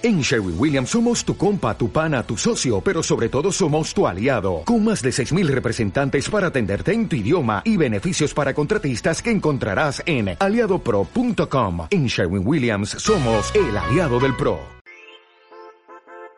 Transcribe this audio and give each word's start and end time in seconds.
En 0.00 0.20
Sherwin 0.20 0.54
Williams 0.56 0.90
somos 0.90 1.24
tu 1.24 1.36
compa, 1.36 1.76
tu 1.76 1.90
pana, 1.90 2.22
tu 2.22 2.36
socio, 2.36 2.80
pero 2.80 3.02
sobre 3.02 3.28
todo 3.28 3.50
somos 3.50 3.92
tu 3.92 4.06
aliado, 4.06 4.62
con 4.64 4.84
más 4.84 5.02
de 5.02 5.10
6.000 5.10 5.48
representantes 5.48 6.30
para 6.30 6.46
atenderte 6.46 6.92
en 6.92 7.08
tu 7.08 7.16
idioma 7.16 7.62
y 7.64 7.76
beneficios 7.76 8.32
para 8.32 8.54
contratistas 8.54 9.20
que 9.20 9.32
encontrarás 9.32 10.00
en 10.06 10.36
aliadopro.com. 10.38 11.88
En 11.90 12.06
Sherwin 12.06 12.46
Williams 12.46 12.90
somos 12.90 13.52
el 13.56 13.76
aliado 13.76 14.20
del 14.20 14.36
PRO. 14.36 14.60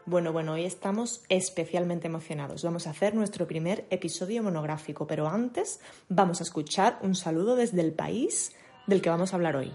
Bueno, 0.06 0.32
bueno, 0.32 0.54
hoy 0.54 0.64
estamos 0.64 1.20
especialmente 1.28 2.06
emocionados. 2.06 2.64
Vamos 2.64 2.86
a 2.86 2.90
hacer 2.90 3.14
nuestro 3.14 3.46
primer 3.46 3.84
episodio 3.90 4.42
monográfico, 4.42 5.06
pero 5.06 5.28
antes 5.28 5.80
vamos 6.08 6.40
a 6.40 6.44
escuchar 6.44 6.98
un 7.02 7.14
saludo 7.14 7.56
desde 7.56 7.82
el 7.82 7.92
país 7.92 8.54
del 8.86 9.02
que 9.02 9.10
vamos 9.10 9.34
a 9.34 9.36
hablar 9.36 9.56
hoy. 9.56 9.70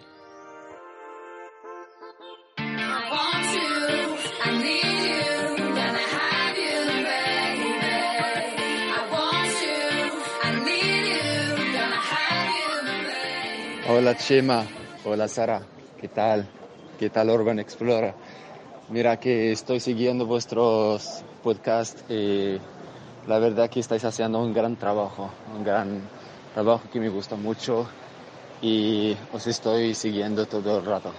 Hola 13.98 14.14
Chema, 14.14 14.68
hola 15.06 15.26
Sara, 15.30 15.62
¿qué 15.96 16.10
tal? 16.10 16.46
¿Qué 17.00 17.10
tal 17.10 17.30
Urban 17.30 17.60
Explorer? 17.60 18.14
Mira 18.90 19.16
que 19.16 19.54
estoy 19.54 19.80
siguiendo 19.80 20.26
vuestros 20.26 21.24
podcasts 21.42 22.04
y 22.12 22.58
la 23.26 23.40
verdad 23.40 23.70
que 23.70 23.80
estáis 23.80 24.04
haciendo 24.04 24.44
un 24.44 24.54
gran 24.54 24.76
trabajo, 24.76 25.32
un 25.56 25.64
gran 25.64 26.10
trabajo 26.54 26.90
que 26.92 27.00
me 27.00 27.08
gusta 27.08 27.38
mucho 27.38 27.88
y 28.62 29.16
os 29.32 29.48
estoy 29.48 29.96
siguiendo 29.96 30.46
todo 30.46 30.80
el 30.80 30.86
rato. 30.86 31.14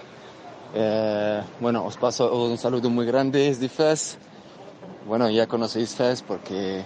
Eh, 0.75 1.41
bueno, 1.59 1.83
os 1.83 1.97
paso 1.97 2.31
un 2.31 2.59
saludo 2.59 2.91
muy 2.91 3.07
grande 3.07 3.39
desde 3.39 3.69
FES. 3.69 4.19
Bueno, 5.07 5.31
ya 5.31 5.47
conocéis 5.47 5.95
FES 5.95 6.21
porque 6.21 6.83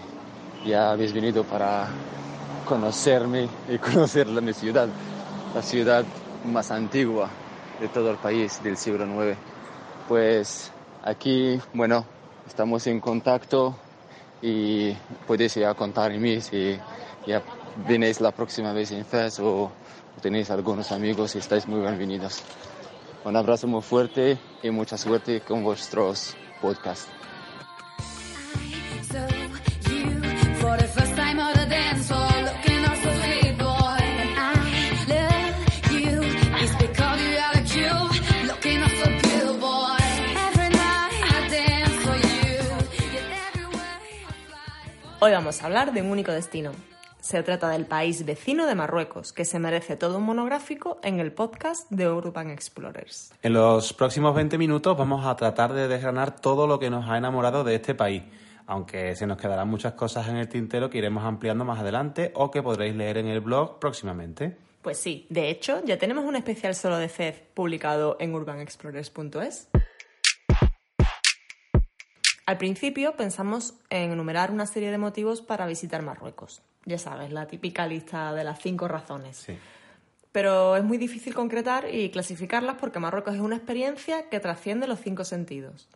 ya 0.66 0.92
habéis 0.92 1.11
venido 1.11 1.44
para 1.44 1.89
conocerme 2.64 3.50
y 3.67 3.78
conocer 3.92 4.28
mi 4.28 4.53
ciudad 4.53 4.88
la 5.53 5.61
ciudad 5.61 6.05
más 6.45 6.71
antigua 6.71 7.30
de 7.80 7.88
todo 7.88 8.11
el 8.11 8.17
país 8.17 8.61
del 8.63 8.77
siglo 8.77 9.05
IX. 9.05 9.38
Pues 10.08 10.71
aquí, 11.03 11.59
bueno, 11.73 12.05
estamos 12.47 12.85
en 12.88 12.99
contacto 12.99 13.75
y 14.41 14.93
podéis 15.27 15.55
ya 15.55 15.73
contar 15.73 16.11
en 16.11 16.21
mí 16.21 16.41
si 16.41 16.77
ya 17.27 17.41
venéis 17.88 18.21
la 18.21 18.31
próxima 18.31 18.73
vez 18.73 18.91
en 18.91 19.05
FES 19.05 19.39
o 19.41 19.71
tenéis 20.21 20.49
algunos 20.52 20.91
amigos 20.91 21.35
y 21.35 21.39
estáis 21.39 21.67
muy 21.67 21.81
bienvenidos. 21.81 22.43
Un 23.23 23.36
abrazo 23.36 23.67
muy 23.67 23.81
fuerte 23.81 24.38
y 24.63 24.69
mucha 24.71 24.97
suerte 24.97 25.41
con 25.41 25.63
vuestros 25.63 26.36
podcasts. 26.61 27.08
Hoy 45.23 45.33
vamos 45.33 45.61
a 45.61 45.67
hablar 45.67 45.94
de 45.94 46.02
un 46.02 46.09
único 46.09 46.31
destino. 46.31 46.72
Se 47.19 47.44
trata 47.44 47.69
del 47.69 47.86
país 47.86 48.25
vecino 48.25 48.66
de 48.66 48.73
Marruecos, 48.73 49.33
que 49.33 49.45
se 49.45 49.59
merece 49.59 49.95
todo 49.95 50.17
un 50.17 50.23
monográfico 50.23 51.00
en 51.03 51.19
el 51.19 51.31
podcast 51.31 51.88
de 51.91 52.09
Urban 52.09 52.50
Explorers. 52.50 53.31
En 53.44 53.53
los 53.53 53.94
próximos 53.94 54.33
20 54.33 54.58
minutos 54.58 54.97
vamos 54.97 55.23
a 55.27 55.36
tratar 55.36 55.73
de 55.73 55.88
desgranar 55.88 56.42
todo 56.42 56.66
lo 56.66 56.80
que 56.80 56.89
nos 56.89 57.08
ha 57.08 57.19
enamorado 57.19 57.64
de 57.64 57.75
este 57.75 57.94
país, 57.94 58.23
aunque 58.66 59.16
se 59.16 59.27
nos 59.27 59.38
quedarán 59.38 59.69
muchas 59.69 59.94
cosas 59.94 60.27
en 60.27 60.38
el 60.38 60.49
tintero 60.49 60.89
que 60.89 60.97
iremos 60.97 61.23
ampliando 61.23 61.66
más 61.66 61.80
adelante 61.80 62.31
o 62.33 62.49
que 62.49 62.64
podréis 62.64 62.95
leer 62.95 63.19
en 63.19 63.27
el 63.27 63.42
blog 63.42 63.77
próximamente. 63.77 64.58
Pues 64.82 64.98
sí, 64.98 65.27
de 65.30 65.52
hecho 65.52 65.86
ya 65.86 65.99
tenemos 65.99 66.26
un 66.26 66.36
especial 66.36 66.73
solo 66.73 66.98
de 66.98 67.09
FED 67.09 67.36
publicado 67.53 68.17
en 68.20 68.33
urbanexplorers.es. 68.33 69.70
Al 72.45 72.57
principio 72.57 73.15
pensamos 73.15 73.75
en 73.89 74.11
enumerar 74.11 74.52
una 74.52 74.65
serie 74.65 74.91
de 74.91 74.97
motivos 74.97 75.41
para 75.41 75.65
visitar 75.67 76.02
Marruecos. 76.02 76.61
Ya 76.85 76.97
sabes, 76.97 77.31
la 77.31 77.47
típica 77.47 77.85
lista 77.85 78.33
de 78.33 78.43
las 78.43 78.59
cinco 78.59 78.87
razones. 78.87 79.37
Sí. 79.37 79.57
Pero 80.31 80.77
es 80.77 80.83
muy 80.83 80.97
difícil 80.97 81.33
concretar 81.33 81.93
y 81.93 82.09
clasificarlas 82.09 82.77
porque 82.79 82.99
Marruecos 82.99 83.35
es 83.35 83.41
una 83.41 83.57
experiencia 83.57 84.29
que 84.29 84.39
trasciende 84.39 84.87
los 84.87 84.99
cinco 84.99 85.23
sentidos. 85.25 85.89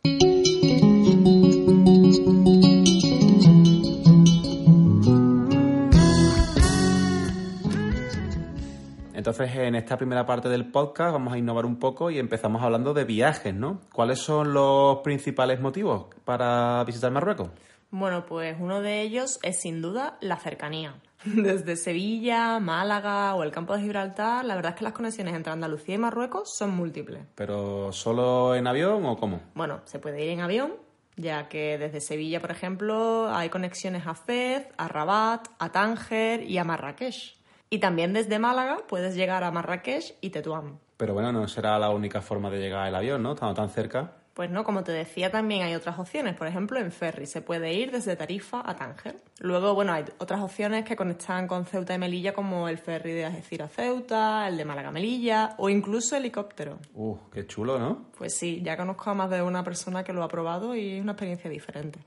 Entonces, 9.28 9.56
en 9.56 9.74
esta 9.74 9.98
primera 9.98 10.24
parte 10.24 10.50
del 10.50 10.70
podcast 10.70 11.14
vamos 11.14 11.34
a 11.34 11.38
innovar 11.40 11.66
un 11.66 11.80
poco 11.80 12.12
y 12.12 12.20
empezamos 12.20 12.62
hablando 12.62 12.94
de 12.94 13.06
viajes, 13.06 13.56
¿no? 13.56 13.82
¿Cuáles 13.92 14.20
son 14.20 14.54
los 14.54 15.00
principales 15.00 15.60
motivos 15.60 16.06
para 16.24 16.84
visitar 16.84 17.10
Marruecos? 17.10 17.50
Bueno, 17.90 18.24
pues 18.28 18.56
uno 18.60 18.82
de 18.82 19.02
ellos 19.02 19.40
es 19.42 19.62
sin 19.62 19.82
duda 19.82 20.20
la 20.22 20.38
cercanía. 20.38 21.02
Desde 21.26 21.76
Sevilla, 21.76 22.60
Málaga 22.60 23.34
o 23.34 23.42
el 23.42 23.50
campo 23.50 23.76
de 23.76 23.82
Gibraltar, 23.82 24.46
la 24.46 24.54
verdad 24.54 24.74
es 24.74 24.78
que 24.78 24.84
las 24.84 24.94
conexiones 24.94 25.34
entre 25.34 25.52
Andalucía 25.52 25.96
y 25.96 25.98
Marruecos 25.98 26.56
son 26.56 26.76
múltiples. 26.76 27.24
¿Pero 27.34 27.92
solo 27.94 28.54
en 28.54 28.68
avión 28.68 29.08
o 29.08 29.18
cómo? 29.18 29.42
Bueno, 29.56 29.82
se 29.86 29.98
puede 29.98 30.24
ir 30.24 30.30
en 30.30 30.42
avión, 30.42 30.74
ya 31.16 31.50
que 31.50 31.80
desde 31.80 32.00
Sevilla, 32.00 32.40
por 32.40 32.52
ejemplo, 32.52 33.36
hay 33.36 33.50
conexiones 33.50 34.06
a 34.06 34.14
Fez, 34.14 34.68
a 34.78 34.88
Rabat, 34.88 35.48
a 35.58 35.72
Tánger 35.72 36.44
y 36.44 36.60
a 36.60 36.64
Marrakech. 36.64 37.35
Y 37.70 37.80
también 37.80 38.14
desde 38.14 38.40
Málaga 38.40 38.80
puedes 38.88 39.16
llegar 39.16 39.44
a 39.44 39.52
Marrakech 39.52 40.16
y 40.22 40.30
Tetuán. 40.30 40.80
Pero 40.98 41.14
bueno, 41.14 41.32
no 41.32 41.48
será 41.48 41.78
la 41.80 41.90
única 41.90 42.22
forma 42.22 42.50
de 42.50 42.60
llegar 42.60 42.88
al 42.88 42.96
avión, 42.96 43.24
¿no? 43.24 43.34
Estando 43.34 43.54
tan 43.54 43.70
cerca. 43.70 44.14
Pues 44.36 44.52
no, 44.52 44.66
como 44.66 44.84
te 44.84 44.92
decía, 44.92 45.32
también 45.32 45.64
hay 45.64 45.76
otras 45.76 45.98
opciones. 45.98 46.36
Por 46.36 46.46
ejemplo, 46.46 46.78
en 46.78 46.92
ferry 46.92 47.26
se 47.26 47.42
puede 47.42 47.74
ir 47.74 47.92
desde 47.92 48.18
Tarifa 48.18 48.62
a 48.66 48.76
Tánger. 48.76 49.16
Luego, 49.40 49.74
bueno, 49.74 49.94
hay 49.94 50.04
otras 50.18 50.42
opciones 50.42 50.84
que 50.84 50.98
conectan 50.98 51.48
con 51.48 51.66
Ceuta 51.66 51.94
y 51.94 51.98
Melilla, 51.98 52.34
como 52.34 52.68
el 52.68 52.78
ferry 52.78 53.14
de 53.14 53.24
Algeciras 53.24 53.72
a 53.72 53.74
Ceuta, 53.74 54.48
el 54.50 54.58
de 54.58 54.66
Málaga 54.66 54.90
a 54.90 54.92
Melilla 54.92 55.56
o 55.58 55.70
incluso 55.70 56.18
helicóptero. 56.18 56.80
Uh, 56.94 57.16
qué 57.32 57.48
chulo, 57.48 57.80
¿no? 57.80 58.08
Pues 58.18 58.38
sí, 58.38 58.62
ya 58.62 58.76
conozco 58.76 59.10
a 59.10 59.14
más 59.14 59.30
de 59.30 59.42
una 59.42 59.64
persona 59.64 60.04
que 60.04 60.12
lo 60.12 60.22
ha 60.22 60.28
probado 60.28 60.76
y 60.76 60.98
es 60.98 61.02
una 61.02 61.14
experiencia 61.14 61.50
diferente. 61.50 62.00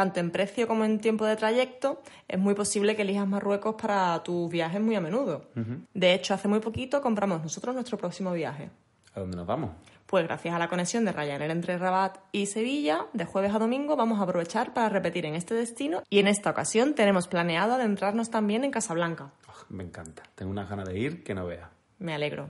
Tanto 0.00 0.18
en 0.18 0.30
precio 0.30 0.66
como 0.66 0.86
en 0.86 0.98
tiempo 0.98 1.26
de 1.26 1.36
trayecto, 1.36 2.00
es 2.26 2.38
muy 2.38 2.54
posible 2.54 2.96
que 2.96 3.02
elijas 3.02 3.28
Marruecos 3.28 3.74
para 3.74 4.22
tus 4.22 4.50
viajes 4.50 4.80
muy 4.80 4.96
a 4.96 5.00
menudo. 5.02 5.50
De 5.92 6.14
hecho, 6.14 6.32
hace 6.32 6.48
muy 6.48 6.60
poquito 6.60 7.02
compramos 7.02 7.42
nosotros 7.42 7.74
nuestro 7.74 7.98
próximo 7.98 8.32
viaje. 8.32 8.70
¿A 9.12 9.20
dónde 9.20 9.36
nos 9.36 9.46
vamos? 9.46 9.72
Pues 10.06 10.24
gracias 10.24 10.54
a 10.54 10.58
la 10.58 10.70
conexión 10.70 11.04
de 11.04 11.12
Ryanair 11.12 11.50
entre 11.50 11.76
Rabat 11.76 12.16
y 12.32 12.46
Sevilla, 12.46 13.08
de 13.12 13.26
jueves 13.26 13.54
a 13.54 13.58
domingo 13.58 13.94
vamos 13.94 14.20
a 14.20 14.22
aprovechar 14.22 14.72
para 14.72 14.88
repetir 14.88 15.26
en 15.26 15.34
este 15.34 15.52
destino 15.54 16.02
y 16.08 16.20
en 16.20 16.28
esta 16.28 16.48
ocasión 16.48 16.94
tenemos 16.94 17.28
planeado 17.28 17.74
adentrarnos 17.74 18.30
también 18.30 18.64
en 18.64 18.70
Casablanca. 18.70 19.32
Oh, 19.48 19.66
me 19.68 19.84
encanta. 19.84 20.22
Tengo 20.34 20.50
unas 20.50 20.70
ganas 20.70 20.88
de 20.88 20.98
ir 20.98 21.22
que 21.22 21.34
no 21.34 21.44
vea. 21.44 21.68
Me 21.98 22.14
alegro. 22.14 22.48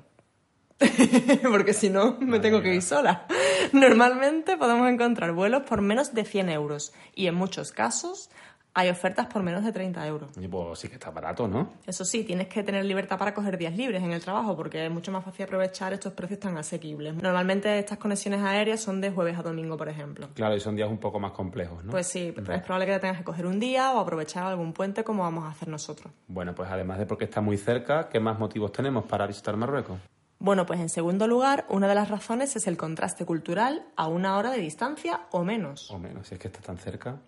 Porque 1.51 1.75
si 1.75 1.91
no, 1.91 2.17
me 2.21 2.41
tengo 2.41 2.63
que 2.63 2.75
ir 2.75 2.83
sola. 2.83 3.27
Normalmente 3.73 4.57
podemos 4.57 4.91
encontrar 4.91 5.33
vuelos 5.33 5.63
por 5.63 5.83
menos 5.83 6.15
de 6.15 6.25
100 6.25 6.49
euros 6.51 6.93
y 7.15 7.27
en 7.27 7.35
muchos 7.35 7.73
casos 7.73 8.31
hay 8.73 8.89
ofertas 8.89 9.27
por 9.27 9.43
menos 9.43 9.65
de 9.65 9.73
30 9.73 10.07
euros. 10.07 10.31
Y 10.41 10.47
pues 10.47 10.79
sí 10.79 10.89
que 10.89 10.95
está 10.95 11.11
barato, 11.11 11.49
¿no? 11.49 11.71
Eso 11.87 12.05
sí, 12.05 12.25
tienes 12.25 12.47
que 12.47 12.63
tener 12.63 12.85
libertad 12.85 13.19
para 13.19 13.35
coger 13.35 13.59
días 13.59 13.77
libres 13.77 14.03
en 14.03 14.13
el 14.13 14.23
trabajo 14.23 14.57
porque 14.57 14.87
es 14.87 14.91
mucho 14.91 15.11
más 15.11 15.25
fácil 15.25 15.47
aprovechar 15.47 15.93
estos 15.93 16.13
precios 16.13 16.41
tan 16.41 16.57
asequibles. 16.57 17.15
Normalmente 17.15 17.79
estas 17.79 17.99
conexiones 17.99 18.41
aéreas 18.43 18.81
son 18.81 19.01
de 19.01 19.11
jueves 19.11 19.37
a 19.39 19.43
domingo, 19.43 19.77
por 19.77 19.89
ejemplo. 19.89 20.29
Claro, 20.35 20.55
y 20.55 20.61
son 20.61 20.77
días 20.77 20.89
un 20.89 20.99
poco 20.99 21.19
más 21.19 21.33
complejos, 21.33 21.85
¿no? 21.85 21.91
Pues 21.91 22.07
sí, 22.07 22.29
es 22.37 22.63
probable 22.63 22.87
que 22.87 22.93
te 22.93 23.01
tengas 23.01 23.19
que 23.19 23.25
coger 23.25 23.47
un 23.47 23.59
día 23.59 23.93
o 23.93 23.99
aprovechar 23.99 24.45
algún 24.45 24.73
puente 24.73 25.03
como 25.03 25.25
vamos 25.25 25.45
a 25.45 25.49
hacer 25.49 25.69
nosotros. 25.69 26.13
Bueno, 26.29 26.55
pues 26.55 26.71
además 26.71 26.99
de 26.99 27.07
porque 27.07 27.25
está 27.25 27.41
muy 27.41 27.57
cerca, 27.57 28.09
¿qué 28.09 28.21
más 28.21 28.39
motivos 28.39 28.73
tenemos 28.73 29.05
para 29.05 29.27
visitar 29.27 29.57
Marruecos? 29.57 29.99
Bueno, 30.41 30.65
pues 30.65 30.81
en 30.81 30.89
segundo 30.89 31.29
lugar, 31.29 31.67
una 31.69 31.87
de 31.87 31.95
las 31.95 32.09
razones 32.09 32.57
es 32.57 32.67
el 32.67 32.79
contraste 32.79 33.27
cultural 33.27 33.85
a 33.95 34.09
una 34.09 34.39
hora 34.39 34.51
de 34.51 34.59
distancia 34.59 35.21
o 35.33 35.45
menos. 35.45 35.91
O 35.91 35.99
menos, 35.99 36.29
si 36.29 36.35
es 36.35 36.41
que 36.41 36.49
está 36.49 36.61
tan 36.61 36.79
cerca. 36.79 37.21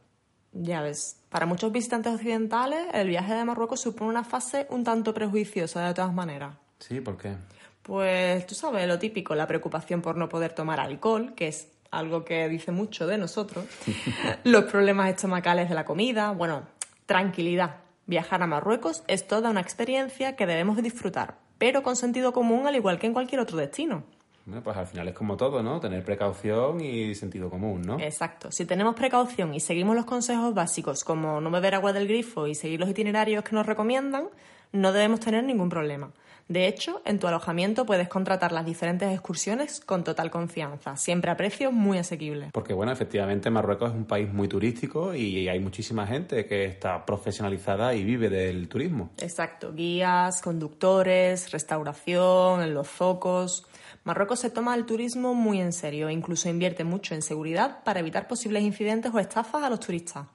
Ya 0.53 0.81
ves, 0.81 1.20
para 1.29 1.44
muchos 1.44 1.70
visitantes 1.70 2.14
occidentales, 2.14 2.87
el 2.94 3.09
viaje 3.09 3.35
de 3.35 3.44
Marruecos 3.44 3.81
supone 3.81 4.09
una 4.09 4.25
fase 4.25 4.67
un 4.70 4.82
tanto 4.82 5.12
prejuiciosa 5.12 5.87
de 5.87 5.93
todas 5.93 6.14
maneras. 6.14 6.56
Sí, 6.79 7.03
¿por 7.03 7.19
qué? 7.19 7.37
Pues 7.82 8.47
tú 8.47 8.55
sabes, 8.55 8.88
lo 8.88 8.99
típico, 8.99 9.35
la 9.35 9.47
preocupación 9.47 10.00
por 10.00 10.17
no 10.17 10.31
poder 10.31 10.55
tomar 10.55 10.81
alcohol, 10.81 11.35
que 11.35 11.49
es 11.49 11.70
algo 11.91 12.25
que 12.25 12.49
dice 12.49 12.73
mucho 12.73 13.06
de 13.06 13.19
nosotros, 13.19 13.67
los 14.44 14.64
problemas 14.64 15.11
estomacales 15.11 15.69
de 15.69 15.75
la 15.75 15.85
comida, 15.85 16.31
bueno, 16.31 16.62
tranquilidad. 17.05 17.76
Viajar 18.06 18.43
a 18.43 18.47
Marruecos 18.47 19.05
es 19.06 19.26
toda 19.26 19.50
una 19.50 19.61
experiencia 19.61 20.35
que 20.35 20.47
debemos 20.47 20.76
de 20.76 20.82
disfrutar, 20.82 21.41
pero 21.62 21.85
con 21.85 21.94
sentido 21.94 22.32
común 22.32 22.67
al 22.67 22.75
igual 22.75 22.99
que 22.99 23.06
en 23.06 23.12
cualquier 23.12 23.41
otro 23.41 23.56
destino. 23.56 24.03
Bueno, 24.47 24.64
pues 24.64 24.76
al 24.76 24.88
final 24.88 25.06
es 25.06 25.14
como 25.14 25.37
todo, 25.37 25.62
¿no? 25.62 25.79
Tener 25.79 26.05
precaución 26.05 26.81
y 26.81 27.14
sentido 27.14 27.49
común, 27.50 27.82
¿no? 27.82 28.00
Exacto. 28.00 28.50
Si 28.50 28.64
tenemos 28.64 28.97
precaución 28.97 29.55
y 29.55 29.61
seguimos 29.61 29.94
los 29.94 30.05
consejos 30.05 30.53
básicos 30.55 31.05
como 31.05 31.41
no 31.41 31.53
beber 31.53 31.76
agua 31.76 31.93
del 31.93 32.09
grifo 32.09 32.49
y 32.49 32.56
seguir 32.56 32.81
los 32.81 32.88
itinerarios 32.88 33.44
que 33.44 33.55
nos 33.55 33.64
recomiendan, 33.64 34.25
no 34.73 34.93
debemos 34.93 35.20
tener 35.20 35.44
ningún 35.44 35.69
problema. 35.69 36.11
De 36.48 36.66
hecho, 36.66 37.02
en 37.04 37.18
tu 37.18 37.26
alojamiento 37.26 37.86
puedes 37.86 38.08
contratar 38.08 38.52
las 38.52 38.66
diferentes 38.66 39.10
excursiones 39.12 39.80
con 39.80 40.04
total 40.04 40.30
confianza, 40.30 40.96
siempre 40.96 41.30
a 41.30 41.36
precios 41.36 41.72
muy 41.72 41.98
asequibles. 41.98 42.50
Porque 42.52 42.74
bueno, 42.74 42.92
efectivamente 42.92 43.50
Marruecos 43.50 43.90
es 43.90 43.96
un 43.96 44.04
país 44.04 44.32
muy 44.32 44.48
turístico 44.48 45.14
y 45.14 45.48
hay 45.48 45.60
muchísima 45.60 46.06
gente 46.06 46.46
que 46.46 46.64
está 46.64 47.04
profesionalizada 47.04 47.94
y 47.94 48.04
vive 48.04 48.28
del 48.28 48.68
turismo. 48.68 49.10
Exacto, 49.18 49.72
guías, 49.72 50.42
conductores, 50.42 51.50
restauración, 51.50 52.62
en 52.62 52.74
los 52.74 52.88
zocos. 52.88 53.66
Marruecos 54.04 54.40
se 54.40 54.50
toma 54.50 54.74
el 54.74 54.84
turismo 54.84 55.34
muy 55.34 55.60
en 55.60 55.72
serio 55.72 56.08
e 56.08 56.12
incluso 56.12 56.48
invierte 56.48 56.82
mucho 56.84 57.14
en 57.14 57.22
seguridad 57.22 57.84
para 57.84 58.00
evitar 58.00 58.26
posibles 58.26 58.62
incidentes 58.64 59.12
o 59.14 59.18
estafas 59.18 59.62
a 59.62 59.70
los 59.70 59.80
turistas. 59.80 60.26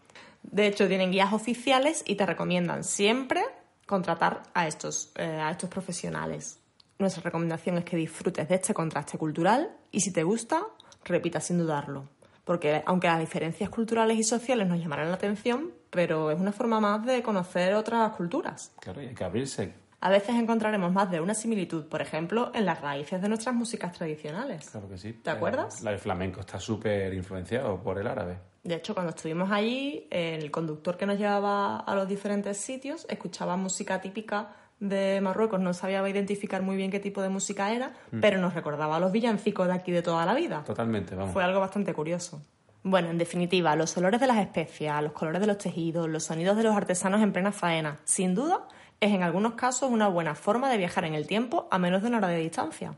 De 0.44 0.68
hecho, 0.68 0.88
tienen 0.88 1.12
guías 1.12 1.34
oficiales 1.34 2.04
y 2.06 2.16
te 2.16 2.26
recomiendan 2.26 2.84
siempre 2.86 3.44
contratar 3.88 4.44
a 4.54 4.68
estos, 4.68 5.12
eh, 5.16 5.24
a 5.24 5.50
estos 5.50 5.70
profesionales. 5.70 6.60
Nuestra 7.00 7.24
recomendación 7.24 7.80
es 7.80 7.86
que 7.86 7.98
disfrutes 7.98 8.48
de 8.48 8.56
este 8.56 8.74
contraste 8.74 9.18
cultural 9.18 9.76
y 9.92 10.02
si 10.02 10.12
te 10.12 10.22
gusta, 10.22 10.62
repita 11.04 11.40
sin 11.40 11.58
dudarlo. 11.58 12.10
Porque 12.44 12.84
aunque 12.86 13.08
las 13.08 13.20
diferencias 13.20 13.70
culturales 13.70 14.18
y 14.18 14.24
sociales 14.24 14.68
nos 14.68 14.80
llamarán 14.80 15.10
la 15.10 15.16
atención, 15.16 15.74
pero 15.90 16.32
es 16.32 16.40
una 16.40 16.52
forma 16.52 16.80
más 16.80 17.06
de 17.06 17.24
conocer 17.24 17.74
otras 17.74 18.12
culturas. 18.14 18.72
Claro, 18.80 19.02
y 19.02 19.08
hay 19.08 19.16
que 19.16 19.24
abrirse. 19.24 19.74
A 20.00 20.10
veces 20.10 20.36
encontraremos 20.36 20.92
más 20.94 21.10
de 21.10 21.20
una 21.20 21.34
similitud, 21.34 21.88
por 21.88 22.02
ejemplo, 22.02 22.52
en 22.54 22.66
las 22.66 22.82
raíces 22.82 23.22
de 23.22 23.30
nuestras 23.30 23.56
músicas 23.56 23.94
tradicionales. 23.94 24.70
Claro 24.70 24.88
que 24.88 24.98
sí. 24.98 25.14
¿Te 25.14 25.32
acuerdas? 25.32 25.82
La 25.82 25.92
del 25.92 26.00
flamenco 26.00 26.42
está 26.42 26.60
súper 26.60 27.14
influenciado 27.14 27.82
por 27.82 27.98
el 27.98 28.08
árabe. 28.08 28.38
De 28.68 28.76
hecho, 28.76 28.94
cuando 28.94 29.12
estuvimos 29.12 29.50
allí, 29.50 30.08
el 30.12 30.52
conductor 30.52 30.98
que 30.98 31.06
nos 31.06 31.18
llevaba 31.18 31.78
a 31.78 31.96
los 31.96 32.06
diferentes 32.06 32.58
sitios 32.58 33.06
escuchaba 33.10 33.56
música 33.56 34.02
típica 34.02 34.50
de 34.82 35.22
Marruecos. 35.22 35.62
No 35.62 35.74
sabía 35.74 36.08
identificar 36.10 36.62
muy 36.62 36.76
bien 36.76 36.92
qué 36.92 37.00
tipo 37.00 37.22
de 37.22 37.30
música 37.30 37.72
era, 37.72 37.94
Mm. 38.12 38.20
pero 38.20 38.40
nos 38.42 38.54
recordaba 38.54 38.98
a 38.98 39.00
los 39.00 39.14
villancicos 39.14 39.68
de 39.68 39.74
aquí 39.74 39.94
de 39.94 40.02
toda 40.02 40.26
la 40.26 40.34
vida. 40.34 40.66
Totalmente, 40.66 41.16
vamos. 41.16 41.32
Fue 41.32 41.46
algo 41.46 41.62
bastante 41.62 41.94
curioso. 41.94 42.42
Bueno, 42.84 43.10
en 43.10 43.18
definitiva, 43.18 43.74
los 43.78 43.96
olores 43.96 44.20
de 44.20 44.28
las 44.28 44.38
especias, 44.38 45.02
los 45.02 45.14
colores 45.14 45.40
de 45.40 45.48
los 45.48 45.58
tejidos, 45.60 46.10
los 46.10 46.26
sonidos 46.26 46.58
de 46.58 46.64
los 46.64 46.76
artesanos 46.76 47.22
en 47.22 47.32
plena 47.32 47.54
faena, 47.54 48.00
sin 48.04 48.36
duda, 48.36 48.68
es 49.00 49.14
en 49.14 49.24
algunos 49.24 49.54
casos 49.54 49.90
una 49.90 50.10
buena 50.10 50.36
forma 50.36 50.70
de 50.70 50.78
viajar 50.78 51.06
en 51.06 51.14
el 51.14 51.26
tiempo 51.26 51.70
a 51.72 51.80
menos 51.80 52.02
de 52.02 52.10
una 52.10 52.18
hora 52.18 52.28
de 52.28 52.40
distancia. 52.40 52.96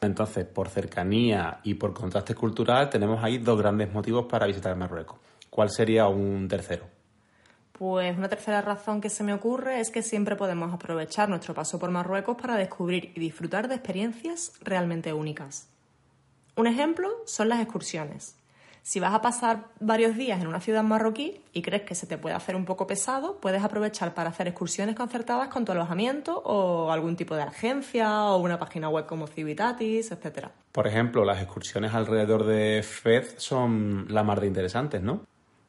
Entonces, 0.00 0.44
por 0.44 0.68
cercanía 0.68 1.60
y 1.62 1.74
por 1.74 1.94
contraste 1.94 2.34
cultural, 2.34 2.90
tenemos 2.90 3.22
ahí 3.24 3.38
dos 3.38 3.58
grandes 3.58 3.92
motivos 3.92 4.26
para 4.26 4.46
visitar 4.46 4.76
Marruecos. 4.76 5.18
¿Cuál 5.48 5.70
sería 5.70 6.06
un 6.08 6.48
tercero? 6.48 6.84
Pues 7.72 8.16
una 8.16 8.28
tercera 8.28 8.62
razón 8.62 9.00
que 9.00 9.10
se 9.10 9.22
me 9.22 9.34
ocurre 9.34 9.80
es 9.80 9.90
que 9.90 10.02
siempre 10.02 10.36
podemos 10.36 10.72
aprovechar 10.72 11.28
nuestro 11.28 11.54
paso 11.54 11.78
por 11.78 11.90
Marruecos 11.90 12.36
para 12.40 12.56
descubrir 12.56 13.12
y 13.14 13.20
disfrutar 13.20 13.68
de 13.68 13.74
experiencias 13.74 14.52
realmente 14.62 15.12
únicas. 15.12 15.68
Un 16.56 16.66
ejemplo 16.66 17.10
son 17.26 17.50
las 17.50 17.60
excursiones. 17.60 18.34
Si 18.86 19.00
vas 19.00 19.12
a 19.12 19.20
pasar 19.20 19.64
varios 19.80 20.16
días 20.16 20.40
en 20.40 20.46
una 20.46 20.60
ciudad 20.60 20.84
marroquí 20.84 21.40
y 21.52 21.62
crees 21.62 21.82
que 21.82 21.96
se 21.96 22.06
te 22.06 22.18
puede 22.18 22.36
hacer 22.36 22.54
un 22.54 22.64
poco 22.64 22.86
pesado, 22.86 23.36
puedes 23.40 23.64
aprovechar 23.64 24.14
para 24.14 24.30
hacer 24.30 24.46
excursiones 24.46 24.94
concertadas 24.94 25.48
con 25.48 25.64
tu 25.64 25.72
alojamiento 25.72 26.40
o 26.44 26.92
algún 26.92 27.16
tipo 27.16 27.34
de 27.34 27.42
agencia 27.42 28.26
o 28.26 28.36
una 28.36 28.60
página 28.60 28.88
web 28.88 29.06
como 29.06 29.26
Civitatis, 29.26 30.12
etc. 30.12 30.50
Por 30.70 30.86
ejemplo, 30.86 31.24
las 31.24 31.42
excursiones 31.42 31.94
alrededor 31.94 32.46
de 32.46 32.84
Fez 32.84 33.34
son 33.38 34.06
la 34.08 34.22
mar 34.22 34.40
de 34.40 34.46
interesantes, 34.46 35.02
¿no? 35.02 35.22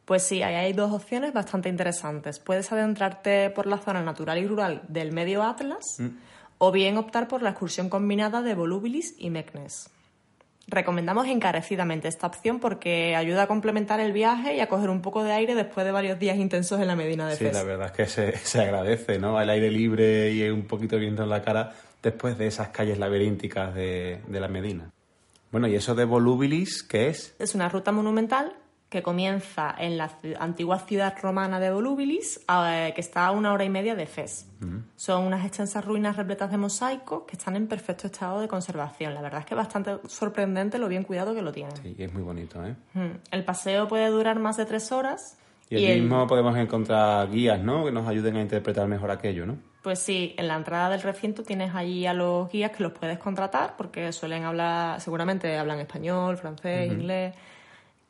Pues 0.06 0.22
sí, 0.22 0.44
ahí 0.44 0.54
hay 0.54 0.74
dos 0.74 0.92
opciones 0.92 1.34
bastante 1.34 1.70
interesantes. 1.70 2.38
Puedes 2.38 2.72
adentrarte 2.72 3.50
por 3.50 3.66
la 3.66 3.80
zona 3.80 4.04
natural 4.04 4.38
y 4.38 4.46
rural 4.46 4.84
del 4.90 5.12
medio 5.12 5.42
Atlas 5.42 5.98
o 6.60 6.72
bien 6.72 6.98
optar 6.98 7.28
por 7.28 7.42
la 7.42 7.50
excursión 7.50 7.90
combinada 7.90 8.44
de 8.44 8.54
Volubilis 8.54 9.16
y 9.18 9.31
Meknes. 9.31 9.90
Recomendamos 10.69 11.28
encarecidamente 11.28 12.10
esta 12.10 12.28
opción 12.28 12.60
porque 12.60 13.16
ayuda 13.16 13.44
a 13.44 13.48
complementar 13.48 14.02
el 14.02 14.12
viaje 14.12 14.56
y 14.56 14.60
a 14.60 14.68
coger 14.68 14.90
un 14.90 15.02
poco 15.02 15.24
de 15.24 15.31
aire 15.31 15.56
después 15.56 15.86
de 15.86 15.92
varios 15.94 16.19
días 16.19 16.38
intensos 16.38 16.81
en 16.81 16.88
la 16.88 16.96
Medina 16.98 17.25
de 17.28 17.38
Sí, 17.38 17.46
Fez. 17.46 17.54
la 17.54 17.64
verdad 17.64 17.86
es 17.88 17.92
que 17.94 18.06
se, 18.06 18.38
se 18.38 18.62
agradece, 18.62 19.18
¿no? 19.18 19.40
El 19.40 19.50
aire 19.50 19.72
libre 19.72 20.31
y 20.31 20.50
un 20.50 20.64
poquito 20.68 20.96
de 20.98 21.02
viento 21.04 21.24
en 21.24 21.30
la 21.30 21.42
cara 21.42 21.74
después 22.04 22.38
de 22.38 22.48
esas 22.48 22.69
calles 22.69 23.00
laberínticas 23.00 23.74
de, 23.74 24.19
de 24.28 24.40
la 24.42 24.50
Medina. 24.50 24.92
Bueno, 25.52 25.68
¿y 25.69 25.75
eso 25.75 25.96
de 25.96 26.04
Volubilis 26.04 26.84
qué 26.84 27.08
es? 27.08 27.34
Es 27.40 27.56
una 27.56 27.70
ruta 27.70 27.94
monumental 27.94 28.52
que 28.89 29.04
comienza 29.04 29.75
en 29.78 29.98
la 29.98 30.10
antigua 30.39 30.80
ciudad 30.80 31.13
romana 31.22 31.60
de 31.60 31.72
Volubilis, 31.72 32.39
eh, 32.50 32.94
que 32.95 33.01
está 33.01 33.28
a 33.28 33.31
una 33.31 33.51
hora 33.51 33.66
y 33.66 33.69
media 33.69 33.95
de 33.95 34.06
Fez. 34.06 34.45
Son 34.95 35.25
unas 35.25 35.45
extensas 35.45 35.84
ruinas 35.84 36.16
repletas 36.16 36.50
de 36.51 36.57
mosaicos 36.57 37.24
que 37.28 37.36
están 37.36 37.56
en 37.57 37.68
perfecto 37.68 38.07
estado 38.07 38.39
de 38.39 38.48
conservación. 38.48 39.13
La 39.13 39.22
verdad 39.22 39.42
es 39.42 39.45
que 39.45 39.56
es 39.56 39.57
bastante 39.57 39.98
sorprendente 40.07 40.78
lo 40.80 40.88
bien 40.88 41.04
cuidado 41.04 41.36
que 41.36 41.42
lo 41.42 41.51
tienen. 41.51 41.75
Sí, 41.78 41.95
es 41.98 42.13
muy 42.13 42.24
bonito, 42.24 42.63
¿eh? 42.66 42.75
El 43.31 43.44
paseo 43.44 43.88
puede 43.89 44.07
durar 44.07 44.39
más 44.39 44.56
de 44.57 44.66
tres 44.66 44.92
horas. 44.94 45.38
Y 45.69 45.75
allí 45.75 45.86
el- 45.88 46.01
mismo 46.04 46.25
podemos 46.25 46.56
encontrar 46.57 47.30
guías, 47.30 47.60
¿no? 47.60 47.84
Que 47.84 47.92
nos 47.92 48.07
ayuden 48.07 48.38
a 48.38 48.42
interpretar 48.42 48.88
mejor 48.88 49.12
aquello, 49.12 49.45
¿no? 49.45 49.57
Pues 49.84 50.00
sí, 50.00 50.34
en 50.38 50.48
la 50.48 50.56
entrada 50.56 50.89
del 50.89 51.01
recinto 51.01 51.44
tienes 51.44 51.75
allí 51.75 52.06
a 52.07 52.13
los 52.13 52.50
guías 52.50 52.72
que 52.72 52.84
los 52.84 52.94
puedes 52.94 53.19
contratar 53.19 53.75
porque 53.78 54.13
suelen 54.13 54.45
hablar, 54.45 55.01
seguramente 55.01 55.57
hablan 55.57 55.80
español, 55.80 56.38
francés, 56.38 56.89
inglés. 56.92 57.36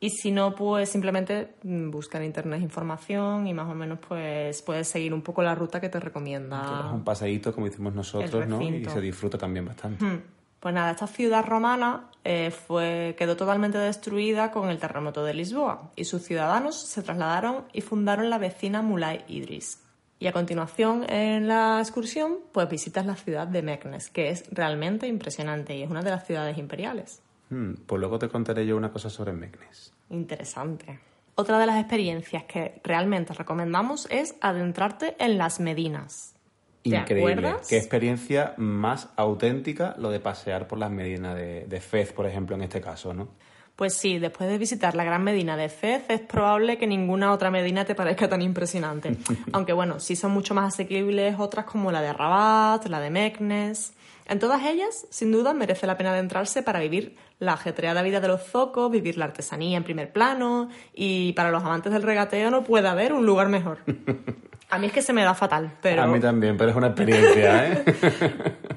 Y 0.00 0.10
si 0.10 0.30
no, 0.30 0.54
pues 0.54 0.88
simplemente 0.88 1.54
mm, 1.64 1.90
busca 1.90 2.18
en 2.18 2.24
internet 2.24 2.62
información 2.62 3.48
y 3.48 3.54
más 3.54 3.68
o 3.68 3.74
menos 3.74 3.98
pues 4.06 4.62
puedes 4.62 4.86
seguir 4.86 5.12
un 5.12 5.22
poco 5.22 5.42
la 5.42 5.54
ruta 5.54 5.80
que 5.80 5.88
te 5.88 5.98
recomienda. 5.98 6.92
un 6.92 7.02
paseíto, 7.02 7.52
como 7.52 7.66
hicimos 7.66 7.94
nosotros, 7.94 8.46
¿no? 8.46 8.62
Y 8.62 8.84
se 8.84 9.00
disfruta 9.00 9.38
también 9.38 9.66
bastante. 9.66 10.04
Hmm. 10.04 10.22
Pues 10.60 10.74
nada, 10.74 10.90
esta 10.90 11.06
ciudad 11.06 11.44
romana 11.44 12.10
eh, 12.24 12.50
fue, 12.50 13.14
quedó 13.16 13.36
totalmente 13.36 13.78
destruida 13.78 14.50
con 14.50 14.70
el 14.70 14.78
terremoto 14.78 15.24
de 15.24 15.34
Lisboa 15.34 15.92
y 15.94 16.04
sus 16.04 16.22
ciudadanos 16.22 16.80
se 16.80 17.02
trasladaron 17.02 17.64
y 17.72 17.80
fundaron 17.80 18.28
la 18.28 18.38
vecina 18.38 18.82
Mulay 18.82 19.24
Idris. 19.28 19.82
Y 20.20 20.26
a 20.26 20.32
continuación 20.32 21.08
en 21.08 21.46
la 21.46 21.78
excursión 21.80 22.38
pues 22.50 22.68
visitas 22.68 23.06
la 23.06 23.14
ciudad 23.14 23.46
de 23.46 23.62
Meknes, 23.62 24.10
que 24.10 24.30
es 24.30 24.44
realmente 24.50 25.06
impresionante 25.06 25.76
y 25.76 25.82
es 25.82 25.90
una 25.90 26.02
de 26.02 26.10
las 26.10 26.26
ciudades 26.26 26.58
imperiales. 26.58 27.22
Hmm, 27.50 27.74
pues 27.86 28.00
luego 28.00 28.18
te 28.18 28.28
contaré 28.28 28.66
yo 28.66 28.76
una 28.76 28.90
cosa 28.90 29.10
sobre 29.10 29.32
Meknes. 29.32 29.92
Interesante. 30.10 31.00
Otra 31.34 31.58
de 31.58 31.66
las 31.66 31.78
experiencias 31.78 32.44
que 32.44 32.80
realmente 32.82 33.32
recomendamos 33.32 34.06
es 34.10 34.34
adentrarte 34.40 35.16
en 35.18 35.38
las 35.38 35.60
Medinas. 35.60 36.34
¿Te 36.82 36.96
Increíble. 36.96 37.32
acuerdas? 37.32 37.68
Qué 37.68 37.76
experiencia 37.76 38.54
más 38.56 39.08
auténtica 39.16 39.94
lo 39.98 40.10
de 40.10 40.20
pasear 40.20 40.66
por 40.66 40.78
las 40.78 40.90
medinas 40.90 41.36
de, 41.36 41.66
de 41.66 41.80
Fez, 41.80 42.12
por 42.12 42.26
ejemplo, 42.26 42.56
en 42.56 42.62
este 42.62 42.80
caso, 42.80 43.14
¿no? 43.14 43.28
Pues 43.76 43.94
sí, 43.94 44.18
después 44.18 44.50
de 44.50 44.58
visitar 44.58 44.96
la 44.96 45.04
Gran 45.04 45.22
Medina 45.22 45.56
de 45.56 45.68
Fez, 45.68 46.02
es 46.08 46.20
probable 46.20 46.78
que 46.78 46.88
ninguna 46.88 47.32
otra 47.32 47.52
Medina 47.52 47.84
te 47.84 47.94
parezca 47.94 48.28
tan 48.28 48.42
impresionante. 48.42 49.16
Aunque 49.52 49.72
bueno, 49.72 50.00
sí 50.00 50.16
son 50.16 50.32
mucho 50.32 50.52
más 50.52 50.74
asequibles 50.74 51.36
otras 51.38 51.64
como 51.64 51.92
la 51.92 52.00
de 52.00 52.12
Rabat, 52.12 52.84
la 52.86 52.98
de 52.98 53.10
Meknes. 53.10 53.92
En 54.26 54.40
todas 54.40 54.64
ellas, 54.66 55.06
sin 55.10 55.30
duda, 55.30 55.54
merece 55.54 55.86
la 55.86 55.96
pena 55.96 56.10
adentrarse 56.10 56.64
para 56.64 56.80
vivir 56.80 57.16
la 57.38 57.52
ajetreada 57.52 58.02
vida 58.02 58.20
de 58.20 58.28
los 58.28 58.42
zocos, 58.42 58.90
vivir 58.90 59.16
la 59.16 59.26
artesanía 59.26 59.76
en 59.76 59.84
primer 59.84 60.12
plano 60.12 60.68
y 60.94 61.32
para 61.34 61.50
los 61.50 61.62
amantes 61.62 61.92
del 61.92 62.02
regateo 62.02 62.50
no 62.50 62.64
puede 62.64 62.88
haber 62.88 63.12
un 63.12 63.26
lugar 63.26 63.48
mejor. 63.48 63.78
A 64.70 64.78
mí 64.78 64.88
es 64.88 64.92
que 64.92 65.00
se 65.00 65.14
me 65.14 65.22
da 65.22 65.34
fatal, 65.34 65.72
pero 65.80 66.02
A 66.02 66.06
mí 66.06 66.20
también, 66.20 66.58
pero 66.58 66.70
es 66.70 66.76
una 66.76 66.88
experiencia, 66.88 67.72
¿eh? 67.72 67.84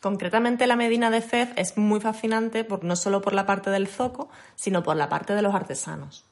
concretamente 0.00 0.66
la 0.66 0.76
Medina 0.76 1.10
de 1.10 1.20
Fez 1.20 1.50
es 1.56 1.76
muy 1.76 2.00
fascinante 2.00 2.64
por, 2.64 2.84
no 2.84 2.96
solo 2.96 3.20
por 3.20 3.32
la 3.32 3.46
parte 3.46 3.70
del 3.70 3.86
zoco, 3.86 4.28
sino 4.56 4.82
por 4.82 4.96
la 4.96 5.08
parte 5.08 5.34
de 5.34 5.42
los 5.42 5.54
artesanos. 5.54 6.24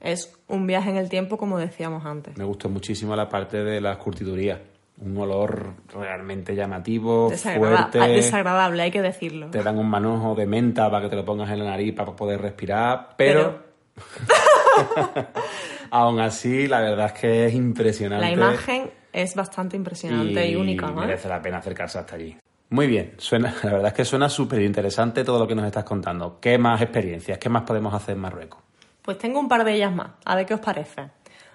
Es 0.00 0.32
un 0.46 0.66
viaje 0.66 0.90
en 0.90 0.96
el 0.96 1.08
tiempo, 1.08 1.38
como 1.38 1.58
decíamos 1.58 2.04
antes. 2.06 2.36
Me 2.36 2.44
gustó 2.44 2.68
muchísimo 2.68 3.16
la 3.16 3.28
parte 3.28 3.64
de 3.64 3.80
las 3.80 3.96
curtidurías. 3.98 4.60
Un 5.00 5.16
olor 5.16 5.74
realmente 5.94 6.54
llamativo, 6.56 7.28
Desagrada- 7.30 7.88
fuerte. 7.90 7.98
desagradable, 8.12 8.82
hay 8.82 8.90
que 8.90 9.00
decirlo. 9.02 9.48
Te 9.50 9.62
dan 9.62 9.78
un 9.78 9.88
manojo 9.88 10.34
de 10.34 10.46
menta 10.46 10.90
para 10.90 11.04
que 11.04 11.10
te 11.10 11.16
lo 11.16 11.24
pongas 11.24 11.50
en 11.50 11.60
la 11.60 11.66
nariz 11.70 11.94
para 11.94 12.16
poder 12.16 12.40
respirar, 12.40 13.10
pero... 13.16 13.62
Aún 15.90 16.20
así, 16.20 16.66
la 16.66 16.80
verdad 16.80 17.06
es 17.06 17.12
que 17.12 17.46
es 17.46 17.54
impresionante. 17.54 18.26
La 18.26 18.32
imagen 18.32 18.90
es 19.12 19.34
bastante 19.34 19.76
impresionante 19.76 20.46
y, 20.48 20.54
única, 20.56 20.86
¿no? 20.88 21.00
merece 21.00 21.28
la 21.28 21.40
pena 21.40 21.58
acercarse 21.58 21.98
hasta 21.98 22.16
allí. 22.16 22.36
Muy 22.70 22.86
bien, 22.86 23.14
suena, 23.16 23.54
la 23.62 23.70
verdad 23.72 23.86
es 23.88 23.94
que 23.94 24.04
suena 24.04 24.28
súper 24.28 24.60
interesante 24.62 25.24
todo 25.24 25.38
lo 25.38 25.46
que 25.46 25.54
nos 25.54 25.64
estás 25.64 25.84
contando. 25.84 26.38
¿Qué 26.40 26.58
más 26.58 26.82
experiencias? 26.82 27.38
¿Qué 27.38 27.48
más 27.48 27.62
podemos 27.62 27.94
hacer 27.94 28.14
en 28.16 28.20
Marruecos? 28.20 28.60
Pues 29.02 29.16
tengo 29.16 29.40
un 29.40 29.48
par 29.48 29.64
de 29.64 29.72
ellas 29.74 29.94
más, 29.94 30.10
a 30.24 30.36
ver 30.36 30.44
qué 30.44 30.54
os 30.54 30.60
parece. 30.60 31.08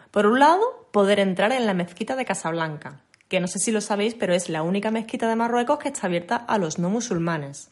Por 0.09 0.25
un 0.25 0.39
lado, 0.39 0.87
poder 0.91 1.19
entrar 1.19 1.51
en 1.51 1.65
la 1.67 1.73
mezquita 1.75 2.15
de 2.15 2.25
Casablanca, 2.25 3.01
que 3.33 3.39
no 3.39 3.47
sé 3.47 3.57
si 3.57 3.71
lo 3.71 3.81
sabéis, 3.81 4.13
pero 4.13 4.35
es 4.35 4.47
la 4.47 4.61
única 4.61 4.91
mezquita 4.91 5.27
de 5.27 5.35
Marruecos 5.35 5.79
que 5.79 5.87
está 5.87 6.05
abierta 6.05 6.35
a 6.35 6.59
los 6.59 6.77
no 6.77 6.91
musulmanes. 6.91 7.71